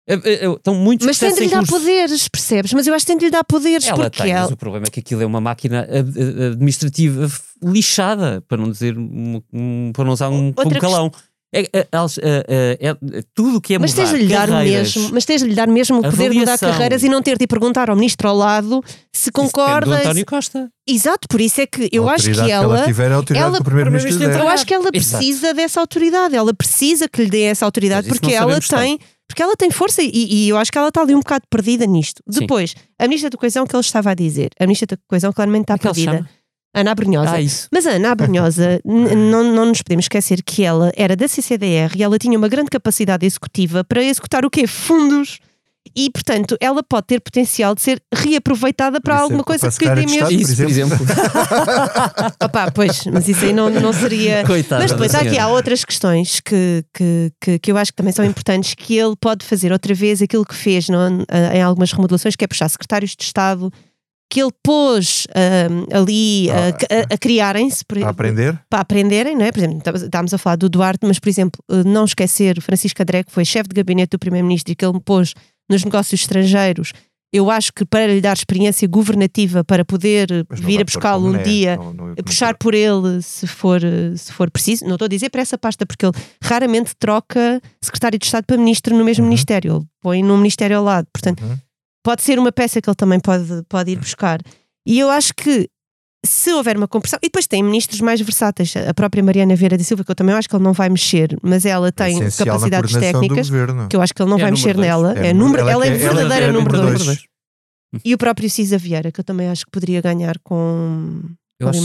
[0.08, 2.72] É, é, é, Estão muitos Mas tem de lhe dar poderes, percebes?
[2.74, 4.54] Mas eu acho que tem de lhe dar poderes, Ela porque tem, mas ela.
[4.54, 7.28] o problema é que aquilo é uma máquina ad- ad- administrativa
[7.64, 11.12] lixada, para não dizer, um- um- para não usar um, Outra um calão.
[11.54, 11.88] É, é,
[12.22, 12.96] é, é, é,
[13.34, 15.56] tudo o que é Mas mudar tens de lhe dar mesmo, mas tens de lhe
[15.56, 18.28] dar mesmo o poder de mudar carreiras e não ter de ir perguntar ao ministro
[18.28, 19.86] ao lado se concorda.
[19.86, 20.68] do António Costa.
[20.86, 22.76] Exato, por isso é que eu acho que ela.
[22.80, 24.24] ela tiver é a autoridade ela- que Primeiro-Ministro.
[24.26, 25.18] Eu acho que ela Exato.
[25.24, 29.42] precisa dessa autoridade, ela precisa que lhe dê essa autoridade Mas porque ela tem, porque
[29.42, 32.22] ela tem força e, e eu acho que ela está ali um bocado perdida nisto.
[32.30, 32.42] Sim.
[32.42, 35.64] Depois, a ministra da Coesão que ele estava a dizer, a ministra da Coesão claramente
[35.64, 36.30] está Como perdida.
[36.74, 37.38] Ana Brunhosa.
[37.38, 37.68] Ah.
[37.72, 41.94] Mas a Ana Abrunhosa, n- não, não nos podemos esquecer que ela era da CCDR
[41.96, 44.68] e ela tinha uma grande capacidade executiva para executar o quê?
[44.68, 45.40] Fundos.
[45.96, 50.12] E, portanto, ela pode ter potencial de ser reaproveitada para alguma coisa para que de
[50.14, 50.32] mesmo.
[50.32, 50.98] Isso, por exemplo.
[52.44, 54.44] Opa, pois, mas isso aí não, não seria.
[54.48, 58.14] Coitada Mas depois aqui há outras questões que, que, que, que eu acho que também
[58.14, 62.36] são importantes, que ele pode fazer outra vez aquilo que fez não, em algumas remodelações,
[62.36, 63.72] que é puxar secretários de Estado,
[64.30, 68.60] que ele pôs ahm, ali a- a, a criarem-se por- A aprender?
[68.70, 69.52] para aprenderem, não é?
[69.52, 73.24] Por exemplo, estávamos- a falar do Duarte, mas, por exemplo, eh, não esquecer Francisco André,
[73.24, 75.34] que foi chefe de gabinete do Primeiro-Ministro e que ele me pôs
[75.70, 76.92] nos negócios estrangeiros.
[77.34, 81.44] Eu acho que para lhe dar experiência governativa para poder vir a buscá-lo um né,
[81.44, 83.82] dia, não- não- não puxar por ele se for,
[84.16, 84.86] se for preciso.
[84.86, 88.56] Não estou a dizer para essa pasta, porque ele raramente troca secretário de Estado para
[88.58, 89.30] ministro no mesmo Uhum.
[89.30, 89.76] ministério.
[89.76, 91.08] Ele põe num ministério ao lado.
[91.12, 91.58] Portanto, Uhum.
[92.04, 94.40] pode ser uma peça que ele também pode, pode ir buscar.
[94.88, 95.68] E eu acho que
[96.26, 99.84] se houver uma compressão, e depois tem ministros mais versáteis, a própria Mariana Vieira da
[99.84, 102.94] Silva, que eu também acho que ele não vai mexer, mas ela tem Essencial capacidades
[102.96, 103.50] técnicas
[103.90, 104.88] que eu acho que ele não É vai mexer dois.
[104.88, 105.14] nela.
[105.18, 107.06] É É número- ela ela é é- ela verdadeira é número número 2.
[107.06, 107.24] dois.
[108.04, 111.22] E o próprio Cisa Vieira, que eu também acho que poderia ganhar com
[111.60, 111.80] Eu acho,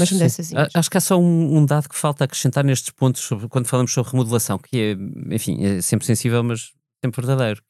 [0.75, 3.93] acho que há só um, um dado que falta acrescentar nestes pontos sobre, quando falamos
[3.93, 6.73] sobre remodelação, que é, enfim, é sempre sensível, mas
[7.05, 7.63] sempre verdadeiro.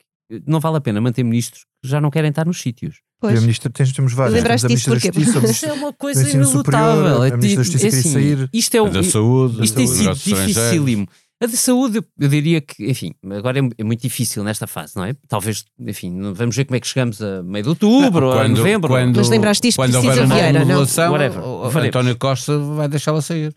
[0.46, 3.00] não vale a pena manter ministros que já não querem estar nos sítios.
[3.20, 3.36] Pois.
[3.38, 4.34] A ministra, temos, temos vários.
[4.34, 6.56] Lembraste temos a disso ministra Justiça, Isso é uma coisa inelutável.
[6.58, 8.48] Superior, É a ministra da tipo- Justiça é queria assim, sair.
[8.52, 11.08] Isto é A o- da saúde, isto tem dos sido dificílimo.
[11.42, 15.04] A de saúde, eu diria que, enfim, agora é, é muito difícil nesta fase, não
[15.04, 15.14] é?
[15.26, 18.36] Talvez, enfim, não- vamos ver como é que chegamos a meio de outubro ou a
[18.42, 18.88] Quando- novembro.
[18.90, 20.80] quando- Mas lembraste disto quando de houver uma Vieira, não?
[21.10, 21.42] Whatever.
[21.86, 23.54] António Costa vai deixá-la sair.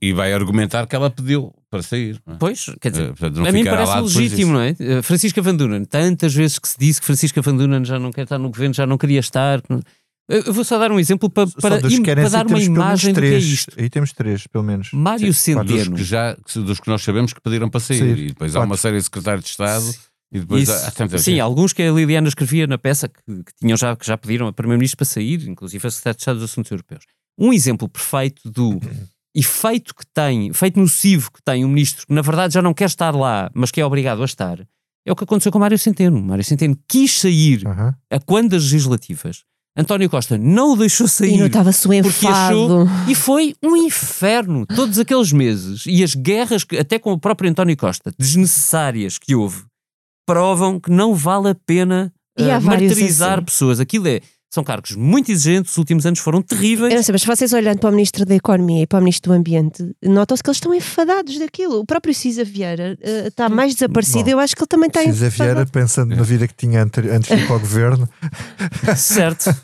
[0.00, 2.20] E vai argumentar que ela pediu para sair.
[2.26, 2.38] não é?
[2.38, 4.76] Pois, quer dizer, Eh, portanto, não a mim parece legítimo, não é?
[4.78, 8.10] Eh, Francisca Van Dunen, tantas vezes que se disse que Francisca Van Dunen já não
[8.12, 9.62] quer estar no governo, já não queria estar.
[10.28, 13.20] Eu vou só dar um exemplo para, para, dos im- para dar uma imagem do
[13.20, 13.44] que é três.
[13.46, 13.72] isto.
[13.80, 14.90] Aí temos três, pelo menos.
[14.92, 15.96] Mário Dos Centeno.
[15.96, 17.98] que, já, que se- dos que nós sabemos que pediram para sair.
[17.98, 18.18] Sair.
[18.18, 18.70] E depois há Quatro.
[18.70, 19.94] uma série de secretários de Estado.
[20.32, 21.40] E depois Isso, há, há tanta sim, gente.
[21.40, 24.52] alguns que a Liliana escrevia na peça que, que tinham já, que já pediram a
[24.52, 27.02] Primeiro-Ministro para sair, inclusive a Secretário de Estado dos Assuntos Europeus.
[27.36, 28.78] Um exemplo perfeito do
[29.34, 32.86] efeito que tem, efeito nocivo que tem um ministro que na verdade já não quer
[32.86, 34.60] estar lá, mas que é obrigado a estar,
[35.06, 36.20] é o que aconteceu com Mário Centeno.
[36.20, 37.94] Mário Centeno quis sair Aham.
[38.10, 39.42] a quando das legislativas.
[39.76, 42.82] António Costa não o deixou E sair notava-se o porque enfado.
[42.82, 47.18] achou e foi um inferno todos aqueles meses e as guerras que até com o
[47.18, 49.62] próprio António Costa desnecessárias que houve
[50.26, 53.44] provam que não vale a pena E vários martirizar assim.
[53.44, 54.20] pessoas aquilo é
[54.52, 57.52] são cargos muito exigentes os últimos anos foram terríveis Eu não sei, mas se vocês
[57.52, 60.56] olhando para o Ministro da Economia e para o Ministro do Ambiente, notam-se que eles
[60.56, 61.78] estão enfadados daquilo.
[61.78, 64.24] O próprio Cisa Vieira eh, está mais desaparecido.
[64.24, 65.54] Bom, eu acho que ele também está Cisa enfadado.
[65.54, 68.08] Vieira, pensando na vida que tinha antes, antes de ir para o governo,
[68.96, 69.54] certo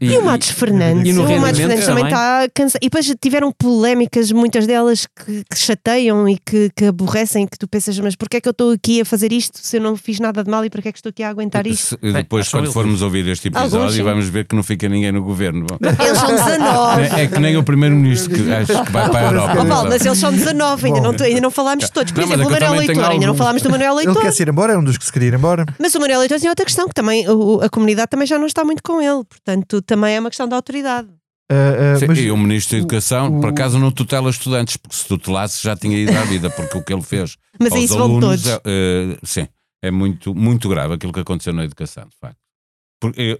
[0.00, 2.12] E o Matos Fernandes, e no o Matos Fernandes também também.
[2.12, 2.80] está cansado.
[2.82, 7.66] E depois tiveram polémicas, muitas delas que, que chateiam e que, que aborrecem, que tu
[7.68, 10.20] pensas, mas porquê é que eu estou aqui a fazer isto se eu não fiz
[10.20, 11.96] nada de mal e porquê é que estou aqui a aguentar isto?
[12.00, 14.88] Se- Depois, Bem, são quando formos ouvir este episódio, Alguns, vamos ver que não fica
[14.88, 15.64] ninguém no governo.
[15.66, 17.02] Bom, Eles são 19.
[17.02, 19.52] É, é que nem o primeiro-ministro que acho que vai para a Europa.
[19.52, 19.88] Oh, Paulo, sabe?
[19.90, 22.12] mas eles são 19, ainda não, ainda não falámos de todos.
[22.12, 23.38] Por Não, mas exemplo, é o que eu Manuel também tenho Leitor, ainda não alguns.
[23.38, 24.22] falámos do Manuel ele Leitor.
[24.22, 25.64] quer se ir embora, é um dos que se queria ir embora.
[25.78, 28.46] Mas o Manuel Leitor tinha outra questão, que também o- a comunidade também já não
[28.46, 29.24] está muito com ele.
[29.24, 31.08] Portanto, também é uma questão da autoridade.
[31.50, 34.76] Ah, ah, Sim, mas e o Ministro da Educação, o- por acaso, não tutela estudantes,
[34.78, 37.82] porque se tutelasse já tinha ido à vida, porque o que ele fez Mas aos
[37.84, 38.46] isso vão alunos todos.
[38.46, 39.46] é, eh, sim,
[39.82, 42.38] é muito, muito grave aquilo que aconteceu na educação, de facto.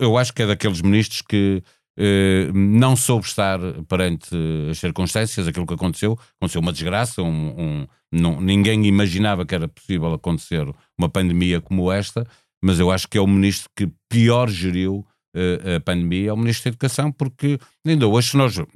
[0.01, 1.63] Eu, acho que é daqueles ministros que
[1.99, 4.29] eh, não soube estar perante
[4.71, 7.29] as circunstâncias, aquilo que aconteceu, aconteceu uma desgraça, um,
[7.61, 10.67] um- não- ninguém imaginava que era possível acontecer
[10.99, 12.27] uma pandemia como esta,
[12.63, 16.37] mas eu acho que é o ministro que pior geriu eh, a pandemia, é o
[16.37, 18.67] ministro da Educação, porque ainda hoje nós, o,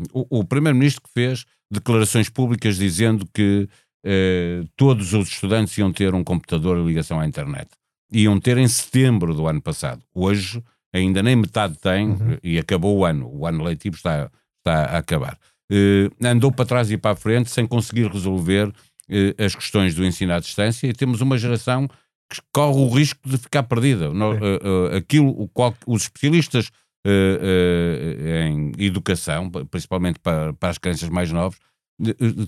[0.41, 3.69] o primeiro-ministro que fez declarações públicas dizendo que
[4.05, 7.69] eh, todos os estudantes iam ter um computador e ligação à internet.
[8.13, 10.03] Iam ter em setembro do ano passado.
[10.15, 12.37] Hoje ainda nem metade tem Uhum.
[12.43, 13.29] e acabou o ano.
[13.33, 15.39] O ano letivo está, está a acabar.
[15.71, 18.73] Eh, andou para trás e para a frente sem conseguir resolver
[19.11, 21.87] eh, as questões do ensino à distância e temos uma geração
[22.31, 24.11] que corre o risco de ficar perdida.
[24.13, 26.71] No- eh, aquilo, o qual, os especialistas
[28.47, 31.59] em educação, principalmente para, para as crianças mais novas,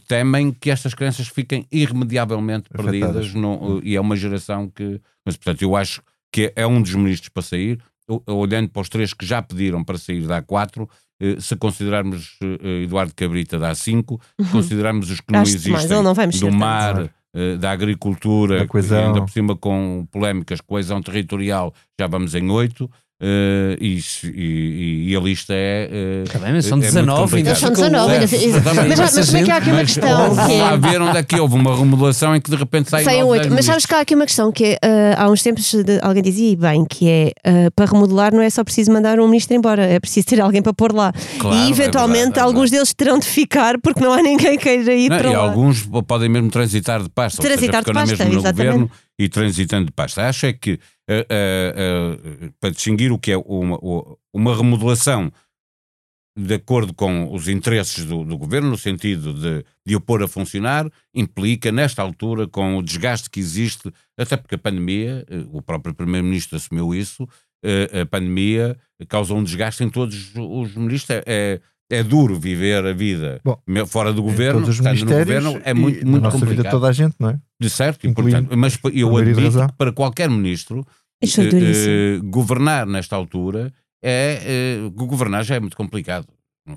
[0.07, 3.01] temem que estas crianças fiquem irremediavelmente Afetadas.
[3.01, 5.01] perdidas no- e é uma geração que.
[5.27, 6.01] Mas, portanto, eu acho
[6.33, 7.79] que é um dos ministros para sair.
[8.27, 10.89] Olhando para os três que já pediram para sair da A4,
[11.21, 15.75] eh, se considerarmos eh, Eduardo Cabrita da A5, se considerarmos os que não Acho existem
[15.75, 16.59] ele não vai mexer do tanto.
[16.59, 22.51] mar, eh, da agricultura, Da ainda por cima com polémicas, coesão territorial, já vamos em
[22.51, 22.91] oito.
[23.23, 26.25] Eh, e, e- e a lista é.
[26.33, 29.15] Tá bem, mas são é muito 19 ainda são ficou- 19, ainda- Certo, mas, mas,
[29.17, 30.35] mas como é que há aqui uma questão?
[30.47, 33.43] Que é, ver onde é que houve uma remodelação em que de repente saem oito.
[33.43, 35.99] dez Mas sabes que há aqui uma questão que é, ah, há uns tempos de-
[36.03, 39.27] alguém dizia e bem que é ah, para remodelar não é só preciso mandar um
[39.29, 41.13] ministro embora, é preciso ter alguém para pôr lá.
[41.39, 44.57] Claro, e é eventualmente verdade, é alguns deles terão de ficar porque não há ninguém
[44.57, 45.43] que queira ir Não, para e lá.
[45.43, 48.57] alguns podem mesmo transitar de pasta, Transitar ou seja, de na pasta, exatamente.
[48.73, 50.27] governo e transitando de pasta.
[50.29, 50.79] Acho é que
[51.13, 53.79] eh, eh, para distinguir o que é uma,
[54.33, 55.33] uma remodelação
[56.37, 60.29] de acordo com os interesses do, do governo, no sentido de, de o pôr a
[60.29, 65.61] funcionar, implica, nesta altura, com o desgaste que existe, até porque a pandemia, eh, o
[65.61, 67.29] próprio Primeiro-Ministro assumiu isso,
[67.65, 71.23] eh, a pandemia causou um desgaste em todos os ministros.
[71.27, 75.61] É, é, duro viver a vida Bom, fora do governo, todos os estando no governo,
[75.65, 76.71] é muito, muito nossa vida complicado.
[76.73, 77.41] toda a gente, não é?
[77.61, 80.87] De certo, e, portanto, mas eu admito que para qualquer ministro
[81.23, 83.73] eh, eh, governar nesta altura
[84.03, 84.39] é
[84.87, 86.27] eh, governar já é muito complicado.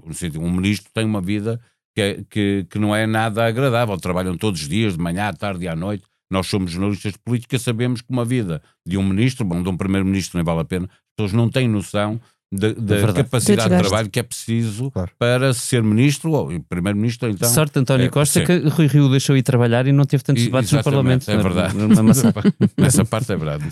[0.06, 1.60] No sentido, um ministro tem uma vida
[1.95, 3.95] que, é- que, que não é nada agradável.
[3.97, 6.04] Trabalham todos os dias, de manhã, à tarde e à noite.
[6.32, 9.78] Nós somos jornalistas de política, sabemos que uma vida de um ministro, bom, de um
[9.78, 12.19] primeiro-ministro nem vale a pena, as pessoas não têm noção
[12.54, 13.24] da, da verdade.
[13.24, 15.12] capacidade de trabalho que é preciso Claro.
[15.18, 17.30] para ser ministro ou primeiro-ministro.
[17.30, 18.46] Então, Sorte António é, Costa sim.
[18.46, 21.30] que Rui Rio deixou ir trabalhar e não teve tantos E- debates no Parlamento.
[21.30, 21.76] É verdade.
[21.76, 22.32] Numa maçã.
[22.78, 23.66] Nessa parte é verdade.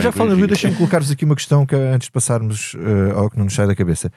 [0.00, 0.46] Já com falando, o Rio.
[0.46, 3.66] deixa-me colocar-vos aqui uma questão que antes de passarmos eh, ao que não nos sai
[3.66, 4.10] da cabeça.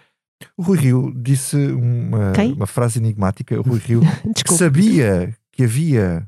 [0.58, 3.60] O Rui Rio disse uma, uma frase enigmática.
[3.60, 4.02] O Rui Rio
[4.46, 6.28] que sabia que havia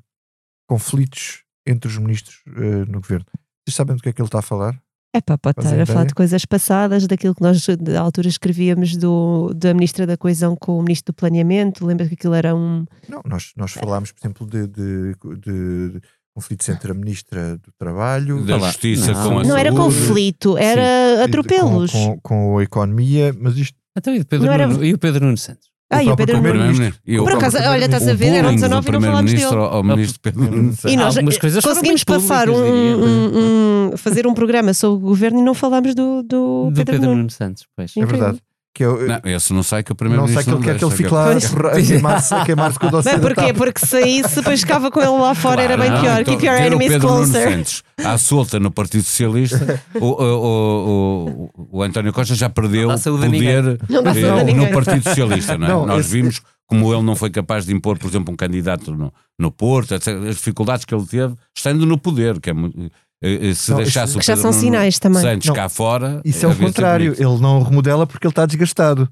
[0.68, 3.26] conflitos entre os ministros eh, no governo.
[3.66, 4.78] Vocês sabem do que é que ele está a falar?
[5.16, 8.98] É pá, pode estar a falar de coisas passadas, daquilo que nós da altura escrevíamos
[8.98, 11.86] do, da Ministra da Coesão com o Ministro do Planeamento.
[11.86, 12.84] Lembra que aquilo era um.
[13.08, 16.02] Não, nós, nós falámos, por exemplo, de, de, de
[16.36, 18.58] conflitos entre a Ministra do Trabalho Da.
[18.58, 19.30] Justiça Não.
[19.30, 19.84] com a Não era saúde.
[19.98, 21.92] conflito, era de- atropelos.
[21.92, 24.94] Com, com, com a economia, mas isto Então, e, o Pedro Não era- Nuno, e
[24.96, 25.70] o Pedro Nuno Santos?
[25.98, 26.26] Ah, e o Nuno.
[26.26, 27.00] primeiro-ministro.
[27.20, 29.32] O Por acaso, olha, estás a o ver, eram bullying 19 do e não falámos
[29.34, 29.44] dele.
[29.46, 30.44] ao ministro Pedro.
[30.88, 32.98] E nós Algumas coisas foram conseguimos passar um, diria.
[32.98, 36.94] um- um- fazer um programa sobre o governo e não falámos do, do, Do Pedro,
[36.94, 37.18] Pedro Nuno.
[37.18, 37.92] Nuno Santos, pois.
[37.98, 38.40] é verdade.
[38.76, 40.80] Que é, o- Não, esse não sai que o não primeiro-ministro sei que ele quer
[40.80, 41.46] que ele fique lá Pois.
[41.54, 43.54] a queimar-se a queimar-se com o dossiê da porquê?
[43.54, 46.22] Porque se saísse, depois ficava com ele lá fora, era bem Claro, pior.
[46.22, 47.50] então, Keep your o enemies Pedro closer.
[47.52, 52.90] Santos à solta no Partido Socialista, o, o, o, o, o António Costa já perdeu
[52.90, 54.72] a poder Não dá eh, no.
[54.72, 55.58] Partido Socialista.
[55.58, 55.70] Não é?
[55.74, 58.92] Não, Nós esse- vimos como ele não foi capaz de impor, por exemplo, um candidato
[58.96, 60.08] no, no Porto, etc.
[60.28, 62.90] as dificuldades que ele teve estando no poder, que é muito.
[63.24, 65.22] Eh, eh, Se Não, deixasse isso- o Que já são sinais também.
[65.22, 66.22] Santos Não, cá fora.
[66.26, 67.14] Isso é o de ser contrário.
[67.18, 69.10] Ele não remodela porque ele está desgastado.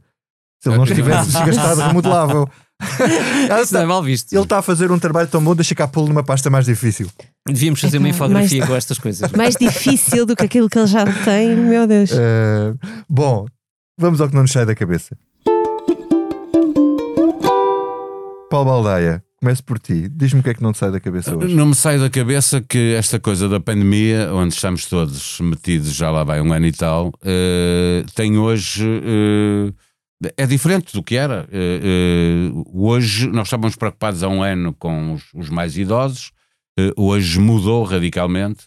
[0.62, 2.48] Se ele não estivesse desgastado, remodelável.
[2.82, 4.34] Ele Isso não é está- mal visto.
[4.34, 7.08] Ele está a fazer um trabalho tão bom, deixa cá pô-lo numa pasta mais difícil.
[7.48, 9.32] Devíamos fazer uma Epá, infografia mais- com estas coisas.
[9.34, 12.12] Mais difícil do que aquilo que ele já tem, meu Deus.
[12.12, 12.74] Eh,
[13.10, 13.46] bom,
[14.00, 15.16] vamos ao que não nos sai da cabeça.
[18.50, 20.08] Paulo Baldaia, começo por ti.
[20.08, 21.56] Diz-me o que é que não te sai da cabeça hoje.
[21.56, 26.12] Não me sai da cabeça que esta coisa da pandemia, onde estamos todos metidos já
[26.12, 28.86] lá vai um ano e tal, eh, tem hoje.
[28.86, 29.74] eh,
[30.38, 31.48] é diferente do que era.
[31.52, 36.32] Eh, hoje nós estávamos preocupados há um ano com os, os mais idosos,
[36.96, 38.66] hoje mudou radicalmente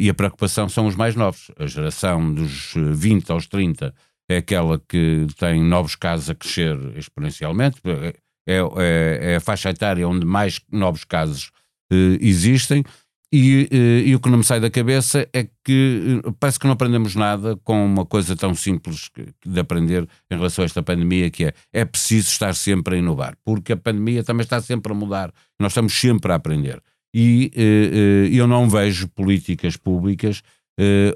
[0.00, 1.50] e a preocupação são os mais novos.
[1.58, 3.92] A geração dos eh, 20 aos 30
[4.30, 7.80] é aquela que tem novos casos a crescer exponencialmente.
[8.48, 11.50] É, é- é a faixa etária onde mais novos casos
[11.92, 12.82] eh, existem.
[13.30, 16.64] E, eh, e o que não me sai da cabeça é que eh, parece que
[16.64, 20.82] não aprendemos nada com uma coisa tão simples que- de aprender em relação a esta
[20.82, 24.92] pandemia, que é é preciso estar sempre a inovar, porque a pandemia também está sempre
[24.92, 25.30] a mudar,
[25.60, 26.80] nós estamos sempre a aprender.
[27.14, 27.50] E
[28.32, 30.42] eu não vejo políticas públicas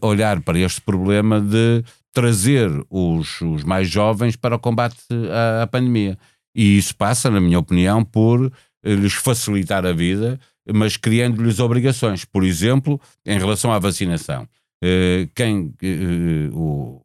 [0.03, 4.97] olhar para este problema de trazer os, os mais jovens para o combate
[5.31, 6.19] à, à pandemia.
[6.55, 8.53] E isso passa, na minha opinião, por
[8.85, 10.39] eh, lhes facilitar a vida,
[10.73, 12.25] mas criando-lhes obrigações.
[12.25, 14.47] Por exemplo, em relação à vacinação.
[14.83, 17.01] Eh, Quem, eh, o,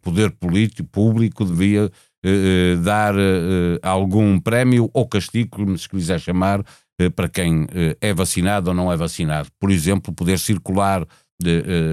[0.00, 1.90] poder político, público devia
[2.84, 3.14] dar
[3.82, 6.64] algum prémio ou castigo, como se quiser chamar,
[7.16, 7.66] para quem
[8.00, 9.48] é vacinado ou não é vacinado.
[9.58, 11.04] Por exemplo, poder circular,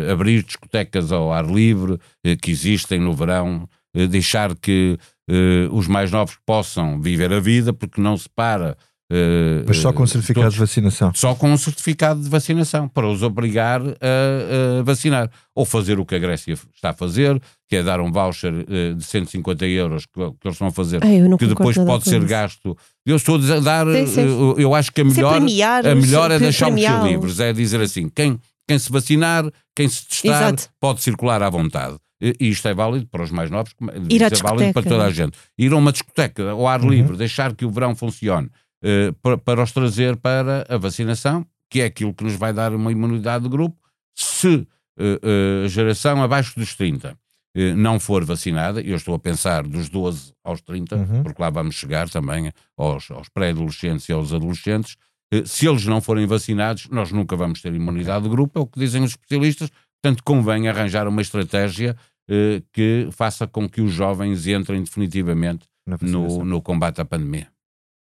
[0.09, 1.99] abrir discotecas ao ar livre
[2.43, 3.67] que existem no verão,
[4.07, 8.75] deixar que eh, os mais novos possam viver a vida, porque não se para.
[9.11, 11.11] eh, Mas só com eh, certificado todos- de vacinação.
[11.15, 15.29] só com um certificado de vacinação, para os obrigar a, a vacinar.
[15.55, 18.93] Ou fazer o que a Grécia está a fazer, que é dar um voucher eh,
[18.93, 22.19] de 150 euros que, que eles estão a fazer, Ai, não que depois pode ser
[22.19, 22.27] isso.
[22.27, 22.77] gasto.
[23.05, 24.21] Eu estou a dizer- dar, Sim, sim.
[24.21, 27.09] eh, eu- acho que a é melhor, premiar a os- melhor é premiá-los.
[27.09, 30.69] livres, é dizer assim, quem, quem se vacinar, quem se testar, Exato.
[30.79, 31.97] pode circular à vontade.
[32.21, 33.73] E isto é válido para os mais novos,
[34.09, 35.37] Ir à isto é válido para toda a gente.
[35.57, 36.89] Ir a uma discoteca ao ar Uhum.
[36.89, 38.49] livre, deixar que o verão funcione,
[38.83, 42.73] eh, para, para os trazer para a vacinação, que é aquilo que nos vai dar
[42.73, 43.77] uma imunidade de grupo,
[44.15, 44.67] se
[44.99, 47.15] eh, eh, a geração abaixo dos 30
[47.55, 51.23] eh, não for vacinada, e eu estou a pensar dos 12 aos 30, Uhum.
[51.23, 54.97] porque lá vamos chegar também aos, aos pré-adolescentes e aos adolescentes,
[55.45, 58.79] se eles não forem vacinados, nós nunca vamos ter imunidade de grupo, é o que
[58.79, 59.69] dizem os especialistas,
[60.01, 61.95] portanto convém arranjar uma estratégia
[62.29, 65.65] eh, que faça com que os jovens entrem definitivamente
[66.01, 67.47] no, no combate à pandemia.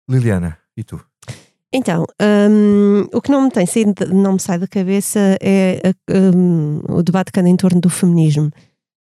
[0.10, 1.04] Liliana, e tu?
[1.76, 5.82] Então, hum, o que não me tem saído, não me sai da cabeça é
[6.36, 8.52] hum, o debate que anda em torno do feminismo.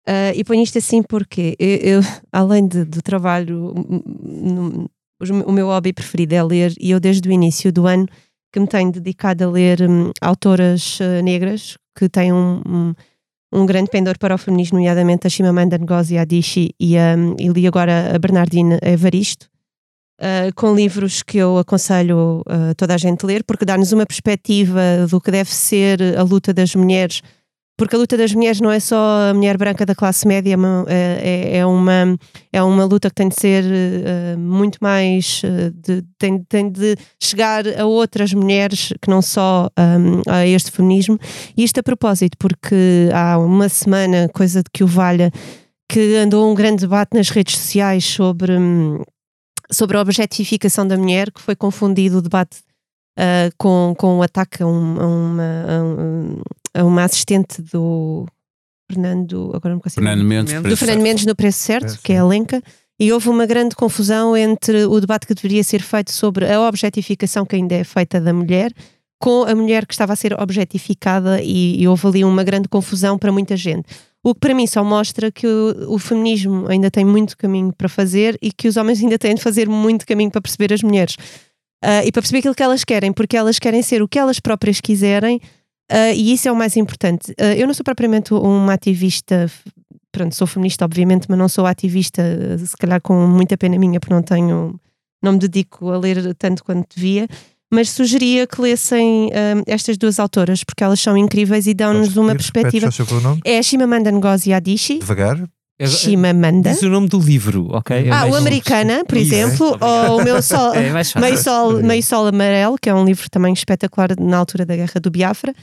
[0.06, 2.00] Ah, e ponho isto assim porque eu, eu,
[2.32, 4.86] além de- do trabalho, hum, hum,
[5.20, 8.06] os- o meu hobby preferido é ler, e eu desde o início do ano
[8.52, 12.92] que me tenho dedicado a ler hum, autoras ah, negras que têm um,
[13.52, 17.48] um, um grande pendor para o feminismo, nomeadamente a Chimamanda Ngozi Adichie e, a, e
[17.48, 19.46] li agora a Bernardine Evaristo.
[20.20, 25.06] Uh, com livros que eu aconselho uh, toda a gente ler, porque dá-nos uma perspectiva
[25.08, 27.22] do que deve ser a luta das mulheres
[27.78, 30.56] porque a luta das mulheres não é só a mulher branca da classe média,
[30.88, 32.18] é, é, é uma,
[32.52, 35.42] é uma luta que tem de ser uh, muito mais.
[35.44, 40.72] Uh, de, tem, tem de chegar a outras mulheres que não só um, a este
[40.72, 41.20] feminismo.
[41.56, 45.30] E isto a propósito, porque há uma semana, coisa de que o valha,
[45.88, 48.58] que andou um grande debate nas redes sociais sobre.
[48.58, 49.02] Um,
[49.70, 52.60] sobre a objetificação da mulher, que foi confundido o debate
[53.18, 55.64] uh, com, com o ataque a, um, a uma,
[56.74, 58.26] a, uma assistente do
[58.90, 60.02] Fernando, agora não consigo.
[60.02, 62.62] Fernando Mendes, do Fernando Mendes no preço certo, é, que é a Lenca.
[63.00, 67.46] E houve uma grande confusão entre o debate que deveria ser feito sobre a objetificação
[67.46, 68.72] que ainda é feita da mulher
[69.18, 73.18] com a mulher que estava a ser objetificada e, e houve ali uma grande confusão
[73.18, 73.86] para muita gente.
[74.22, 77.88] O que para mim só mostra que o, o, feminismo ainda tem muito caminho para
[77.88, 81.16] fazer e que os homens ainda têm de fazer muito caminho para perceber as mulheres.
[81.84, 84.40] Uh, e para perceber aquilo que elas querem, porque elas querem ser o que elas
[84.40, 85.40] próprias quiserem
[85.92, 87.30] uh, e isso é o mais importante.
[87.32, 89.48] Uh, eu não sou propriamente uma ativista,
[90.10, 92.22] pronto, sou feminista, obviamente, mas não sou ativista,
[92.58, 94.80] se calhar com muita pena minha, porque não tenho,
[95.22, 97.28] não me dedico a ler tanto quanto devia.
[97.70, 99.30] Mas sugeria que lessem
[99.66, 102.88] estas duas autoras, porque elas são incríveis e dão-nos uma perspectiva.
[103.44, 105.00] É a Shimamanda Ngozi Adichie.
[105.00, 105.46] Devagar.
[105.86, 106.70] Chimamanda.
[106.70, 108.08] Diz o nome do livro, ok?
[108.08, 112.26] É ah, o Americana, por exemplo, ou o meu sol, é meio, sol, meio Sol
[112.26, 115.54] Amarelo, que é um livro também espetacular na altura da Guerra do Biafra.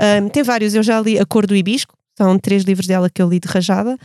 [0.00, 3.22] Um, tem vários, eu já li A Cor do Hibisco, são três livros dela que
[3.22, 3.96] eu li de rajada.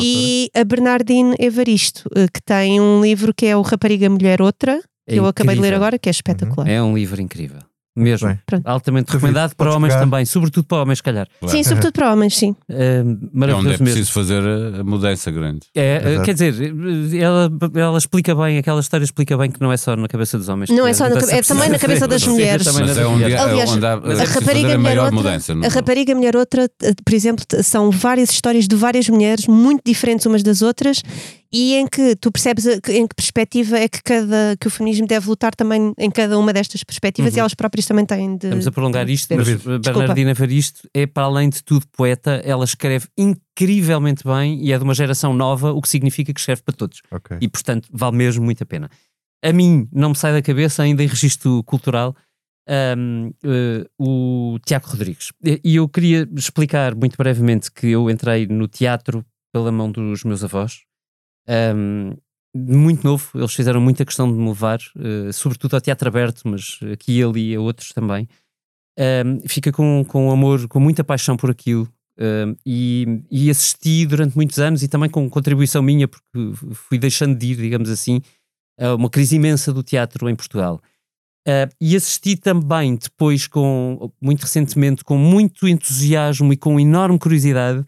[0.00, 4.42] E, e a Bernardine Evaristo, eh, que tem um livro que é o Rapariga Mulher
[4.42, 6.68] Outra, que é eu acabei de ler agora, que é espetacular.
[6.68, 7.58] É um livro incrível.
[8.00, 8.38] Mesmo.
[8.64, 10.04] Altamente recomendado para homens pegar.
[10.04, 11.28] também, sobretudo para homens, calhar.
[11.38, 11.56] Claro.
[11.56, 12.56] Sim, sobretudo para homens, sim.
[12.80, 14.12] É, é onde é preciso mesmo.
[14.12, 14.42] fazer
[14.80, 15.60] a mudança grande.
[15.74, 16.54] É, quer dizer,
[17.20, 20.48] ela, ela explica bem, aquela história explica bem que não é só na cabeça dos
[20.48, 20.70] homens.
[20.70, 22.66] Não é só na, é também na cabeça das mulheres.
[22.72, 25.52] Mas é onde, Aliás, onde há, a, rapariga a maior outra, mudança.
[25.52, 26.68] A rapariga mulher outra,
[27.04, 31.02] por exemplo, são várias histórias de várias mulheres muito diferentes umas das outras
[31.52, 35.28] e em que tu percebes em que perspectiva é que, cada, que o feminismo deve
[35.28, 37.38] lutar também em cada uma destas perspectivas uhum.
[37.38, 38.46] e elas próprias também têm de.
[38.46, 43.08] Estamos a prolongar isto, mas Bernardina Faristo é, para além de tudo, poeta, ela escreve
[43.18, 47.02] incrivelmente bem e é de uma geração nova, o que significa que escreve para todos.
[47.10, 47.38] Okay.
[47.40, 48.88] E, portanto, vale mesmo muito a pena.
[49.42, 52.14] A mim, não me sai da cabeça, ainda em registro cultural,
[52.96, 55.32] um, uh, o Tiago Rodrigues.
[55.42, 60.44] E eu queria explicar muito brevemente que eu entrei no teatro pela mão dos meus
[60.44, 60.82] avós,
[61.74, 62.16] um,
[62.54, 66.78] muito novo, eles fizeram muita questão de me levar, uh, sobretudo ao teatro aberto, mas
[66.92, 68.28] aqui e ali a outros também.
[68.98, 71.88] Um, fica com, com amor, com muita paixão por aquilo.
[72.18, 77.34] Um, e, e, assisti durante muitos anos e também com contribuição minha, porque fui deixando
[77.34, 78.20] de ir, digamos assim,
[78.78, 80.82] a uma crise imensa do teatro em Portugal.
[81.48, 87.86] Uh, e assisti também depois, com, muito recentemente, com muito entusiasmo e com enorme curiosidade,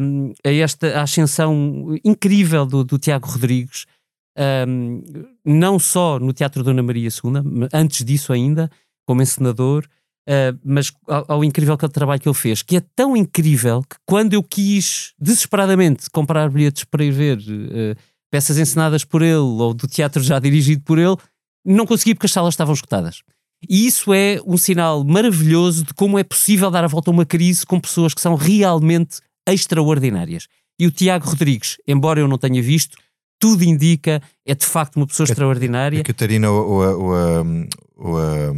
[0.00, 3.86] um, a esta ascensão incrível do, do Tiago Rodrigues,
[4.66, 5.02] um,
[5.44, 8.70] não só no Teatro Dona Maria II, antes disso ainda,
[9.06, 9.84] como encenador,
[10.28, 14.34] uh, mas ao, ao, incrível trabalho que ele fez, que é tão incrível que quando
[14.34, 17.98] eu quis desesperadamente comprar bilhetes para ir ver uh,
[18.30, 21.16] peças encenadas por ele ou do teatro já dirigido por ele,
[21.64, 23.22] não consegui porque as salas estavam esgotadas.
[23.68, 27.26] E isso é um sinal maravilhoso de como é possível dar a volta a uma
[27.26, 29.20] crise com pessoas que são realmente
[29.52, 30.46] extraordinárias.
[30.78, 32.96] E o Tiago Rodrigues, embora eu não tenha visto,
[33.38, 36.00] tudo indica, é de facto uma pessoa a, extraordinária.
[36.00, 37.44] A Catarina ou a, ou a,
[37.96, 38.52] ou a,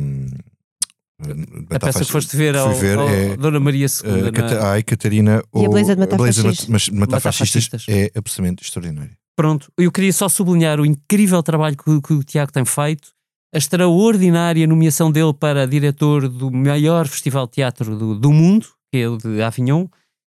[1.79, 4.29] peça que foste ver, ao, ver ao, é, Dona Maria II.
[4.29, 6.89] Uh, Cata, ai, Catarina e a Beleza de Matar, Fascistas.
[6.89, 9.13] Matar, fascistas é absolutamente extraordinário.
[9.37, 13.09] Pronto, eu queria só sublinhar o incrível trabalho que, que o Tiago tem feito,
[13.55, 18.99] a extraordinária nomeação dele para diretor do maior festival de teatro do, do mundo, que
[18.99, 19.87] é o de Avignon,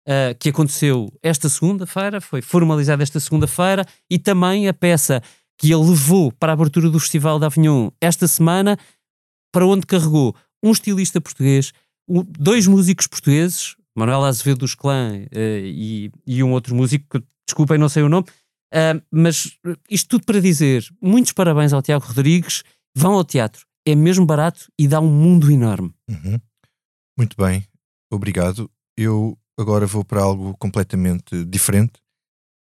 [0.07, 5.23] uh, que aconteceu esta segunda-feira, foi formalizada esta segunda-feira, e também a peça
[5.59, 8.79] que ele levou para a abertura do Festival de Avignon esta semana,
[9.53, 11.73] para onde carregou um estilista português,
[12.39, 17.79] dois músicos portugueses, Manuel Azevedo dos Clã uh, e, e, um outro músico, que desculpem,
[17.79, 18.27] não sei o nome,
[18.75, 19.57] uh, mas
[19.91, 22.63] isto tudo para dizer muitos parabéns ao Tiago Rodrigues,
[22.95, 25.93] vão ao teatro, é mesmo barato e dá um mundo enorme.
[26.09, 26.39] Uhum.
[27.17, 27.65] Muito bem,
[28.11, 28.71] obrigado.
[28.97, 31.95] Eu agora vou para algo completamente diferente.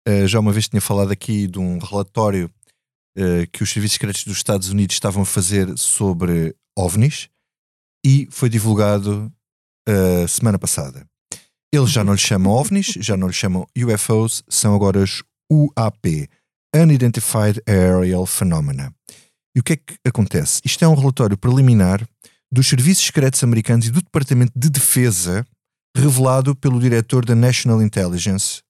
[0.09, 2.51] Uh, já uma vez tinha falado aqui de um relatório
[3.17, 7.29] uh, que os serviços secretos dos Estados Unidos estavam a fazer sobre OVNIs
[8.05, 9.33] e foi divulgado
[9.89, 11.07] uh, semana passada.
[11.73, 16.29] Eles já não lhe chamam OVNIs, já não lhe chamam UFOs, são agora os UAP
[16.75, 18.95] Unidentified Aerial Phenomena.
[19.55, 20.61] E o que é que acontece?
[20.65, 22.07] Isto é um relatório preliminar
[22.53, 25.47] dos serviços secretos americanos e do Departamento de Defesa
[25.97, 28.63] revelado pelo diretor da National Intelligence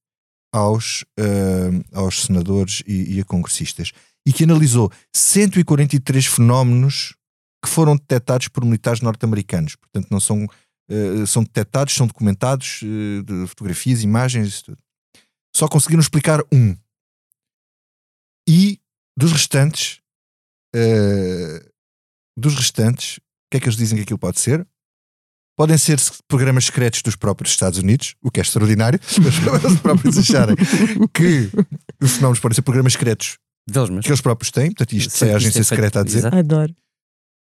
[0.53, 3.93] aos, uh, aos senadores e, e, a congressistas
[4.27, 7.14] e que analisou 143 fenómenos
[7.64, 9.77] que foram detectados por militares norte-americanos.
[9.77, 14.79] Portanto, não são, uh, são detectados, são documentados, uh, de fotografias, imagens, isso tudo.
[15.55, 16.77] Só conseguiram explicar um.
[18.49, 18.81] E
[19.16, 20.01] dos restantes,
[22.37, 24.66] dos restantes, o que é que eles dizem que aquilo pode ser?
[25.61, 30.16] Podem ser programas secretos dos próprios Estados Unidos, o que é extraordinário, mas eles próprios
[30.16, 30.56] acharem
[31.12, 31.50] que
[32.00, 33.36] os fenómenos podem ser programas secretos
[34.02, 36.20] que eles próprios têm, portanto, isto Sim, é a agência é secreta a dizer.
[36.20, 36.36] Exato.
[36.38, 36.72] Adoro.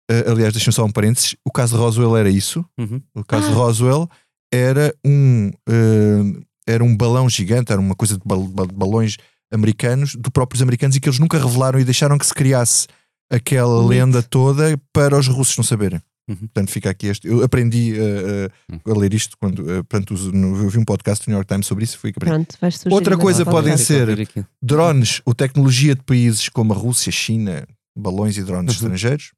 [0.09, 2.65] Uh, aliás, deixem só um parênteses: o caso de Roswell era isso.
[2.79, 2.99] Uhum.
[3.13, 3.49] O caso ah.
[3.49, 4.09] de Roswell
[4.51, 8.41] era um, uh, era um balão gigante, era uma coisa de bal
[8.73, 9.17] balões
[9.53, 12.87] americanos, de próprios americanos, e que eles nunca revelaram e deixaram que se criasse
[13.31, 16.01] aquela lenda toda para os russos não saberem.
[16.29, 16.35] Uhum.
[16.35, 17.27] Portanto, fica aqui este.
[17.27, 21.29] Eu aprendi uh, uh, a ler isto quando uh, portanto, eu vi um podcast do
[21.29, 21.97] New York Times sobre isso.
[21.97, 22.55] Foi que Pronto,
[22.91, 24.29] Outra coisa podem ser
[24.61, 27.67] drones ou tecnologia de países como a Rússia, China,
[27.97, 28.83] balões e drones uhum.
[28.83, 29.31] estrangeiros.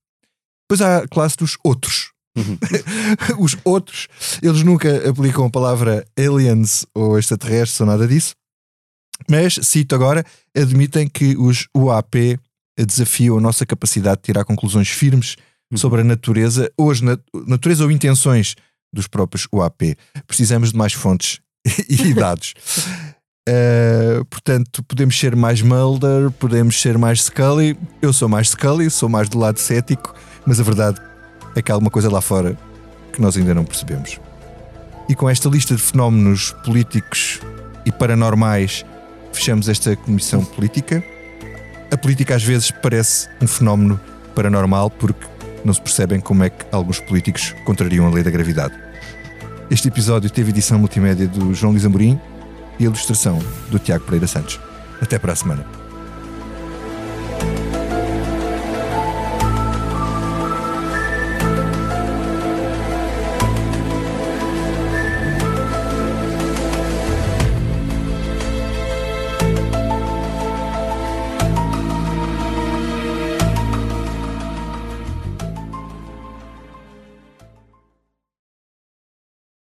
[0.69, 2.11] Depois há a classe dos outros.
[2.37, 2.57] Uhum.
[3.43, 4.07] Os outros,
[4.41, 8.35] eles nunca aplicam a palavra aliens ou extraterrestres ou nada disso.
[9.29, 10.25] Mas, cito agora,
[10.55, 12.39] admitem que os UAP
[12.77, 15.35] desafiam a nossa capacidade de tirar conclusões firmes
[15.71, 15.77] Uhum.
[15.77, 16.99] sobre a natureza, ou as
[17.47, 18.55] natureza ou intenções
[18.93, 19.95] dos próprios UAP.
[20.27, 21.39] Precisamos de mais fontes
[21.89, 22.53] e dados.
[23.47, 27.77] Uh, portanto, podemos ser mais Mulder, podemos ser mais Scully.
[28.01, 30.13] Eu sou mais Scully, sou mais do lado cético,
[30.45, 31.01] mas a verdade
[31.55, 32.57] é que há alguma coisa lá fora
[33.13, 34.19] que nós ainda não percebemos.
[35.07, 37.39] E com esta lista de fenómenos políticos
[37.85, 38.85] e paranormais,
[39.33, 41.03] fechamos esta comissão política.
[41.91, 43.99] A política às vezes parece um fenómeno
[44.33, 45.27] paranormal porque
[45.63, 48.73] não se percebem como é que alguns políticos contrariam a lei da gravidade.
[49.69, 52.19] Este episódio teve edição multimédia do João Luís Amorim
[52.79, 53.39] e ilustração
[53.69, 54.59] do Tiago Pereira Santos.
[55.01, 55.80] Até para a semana.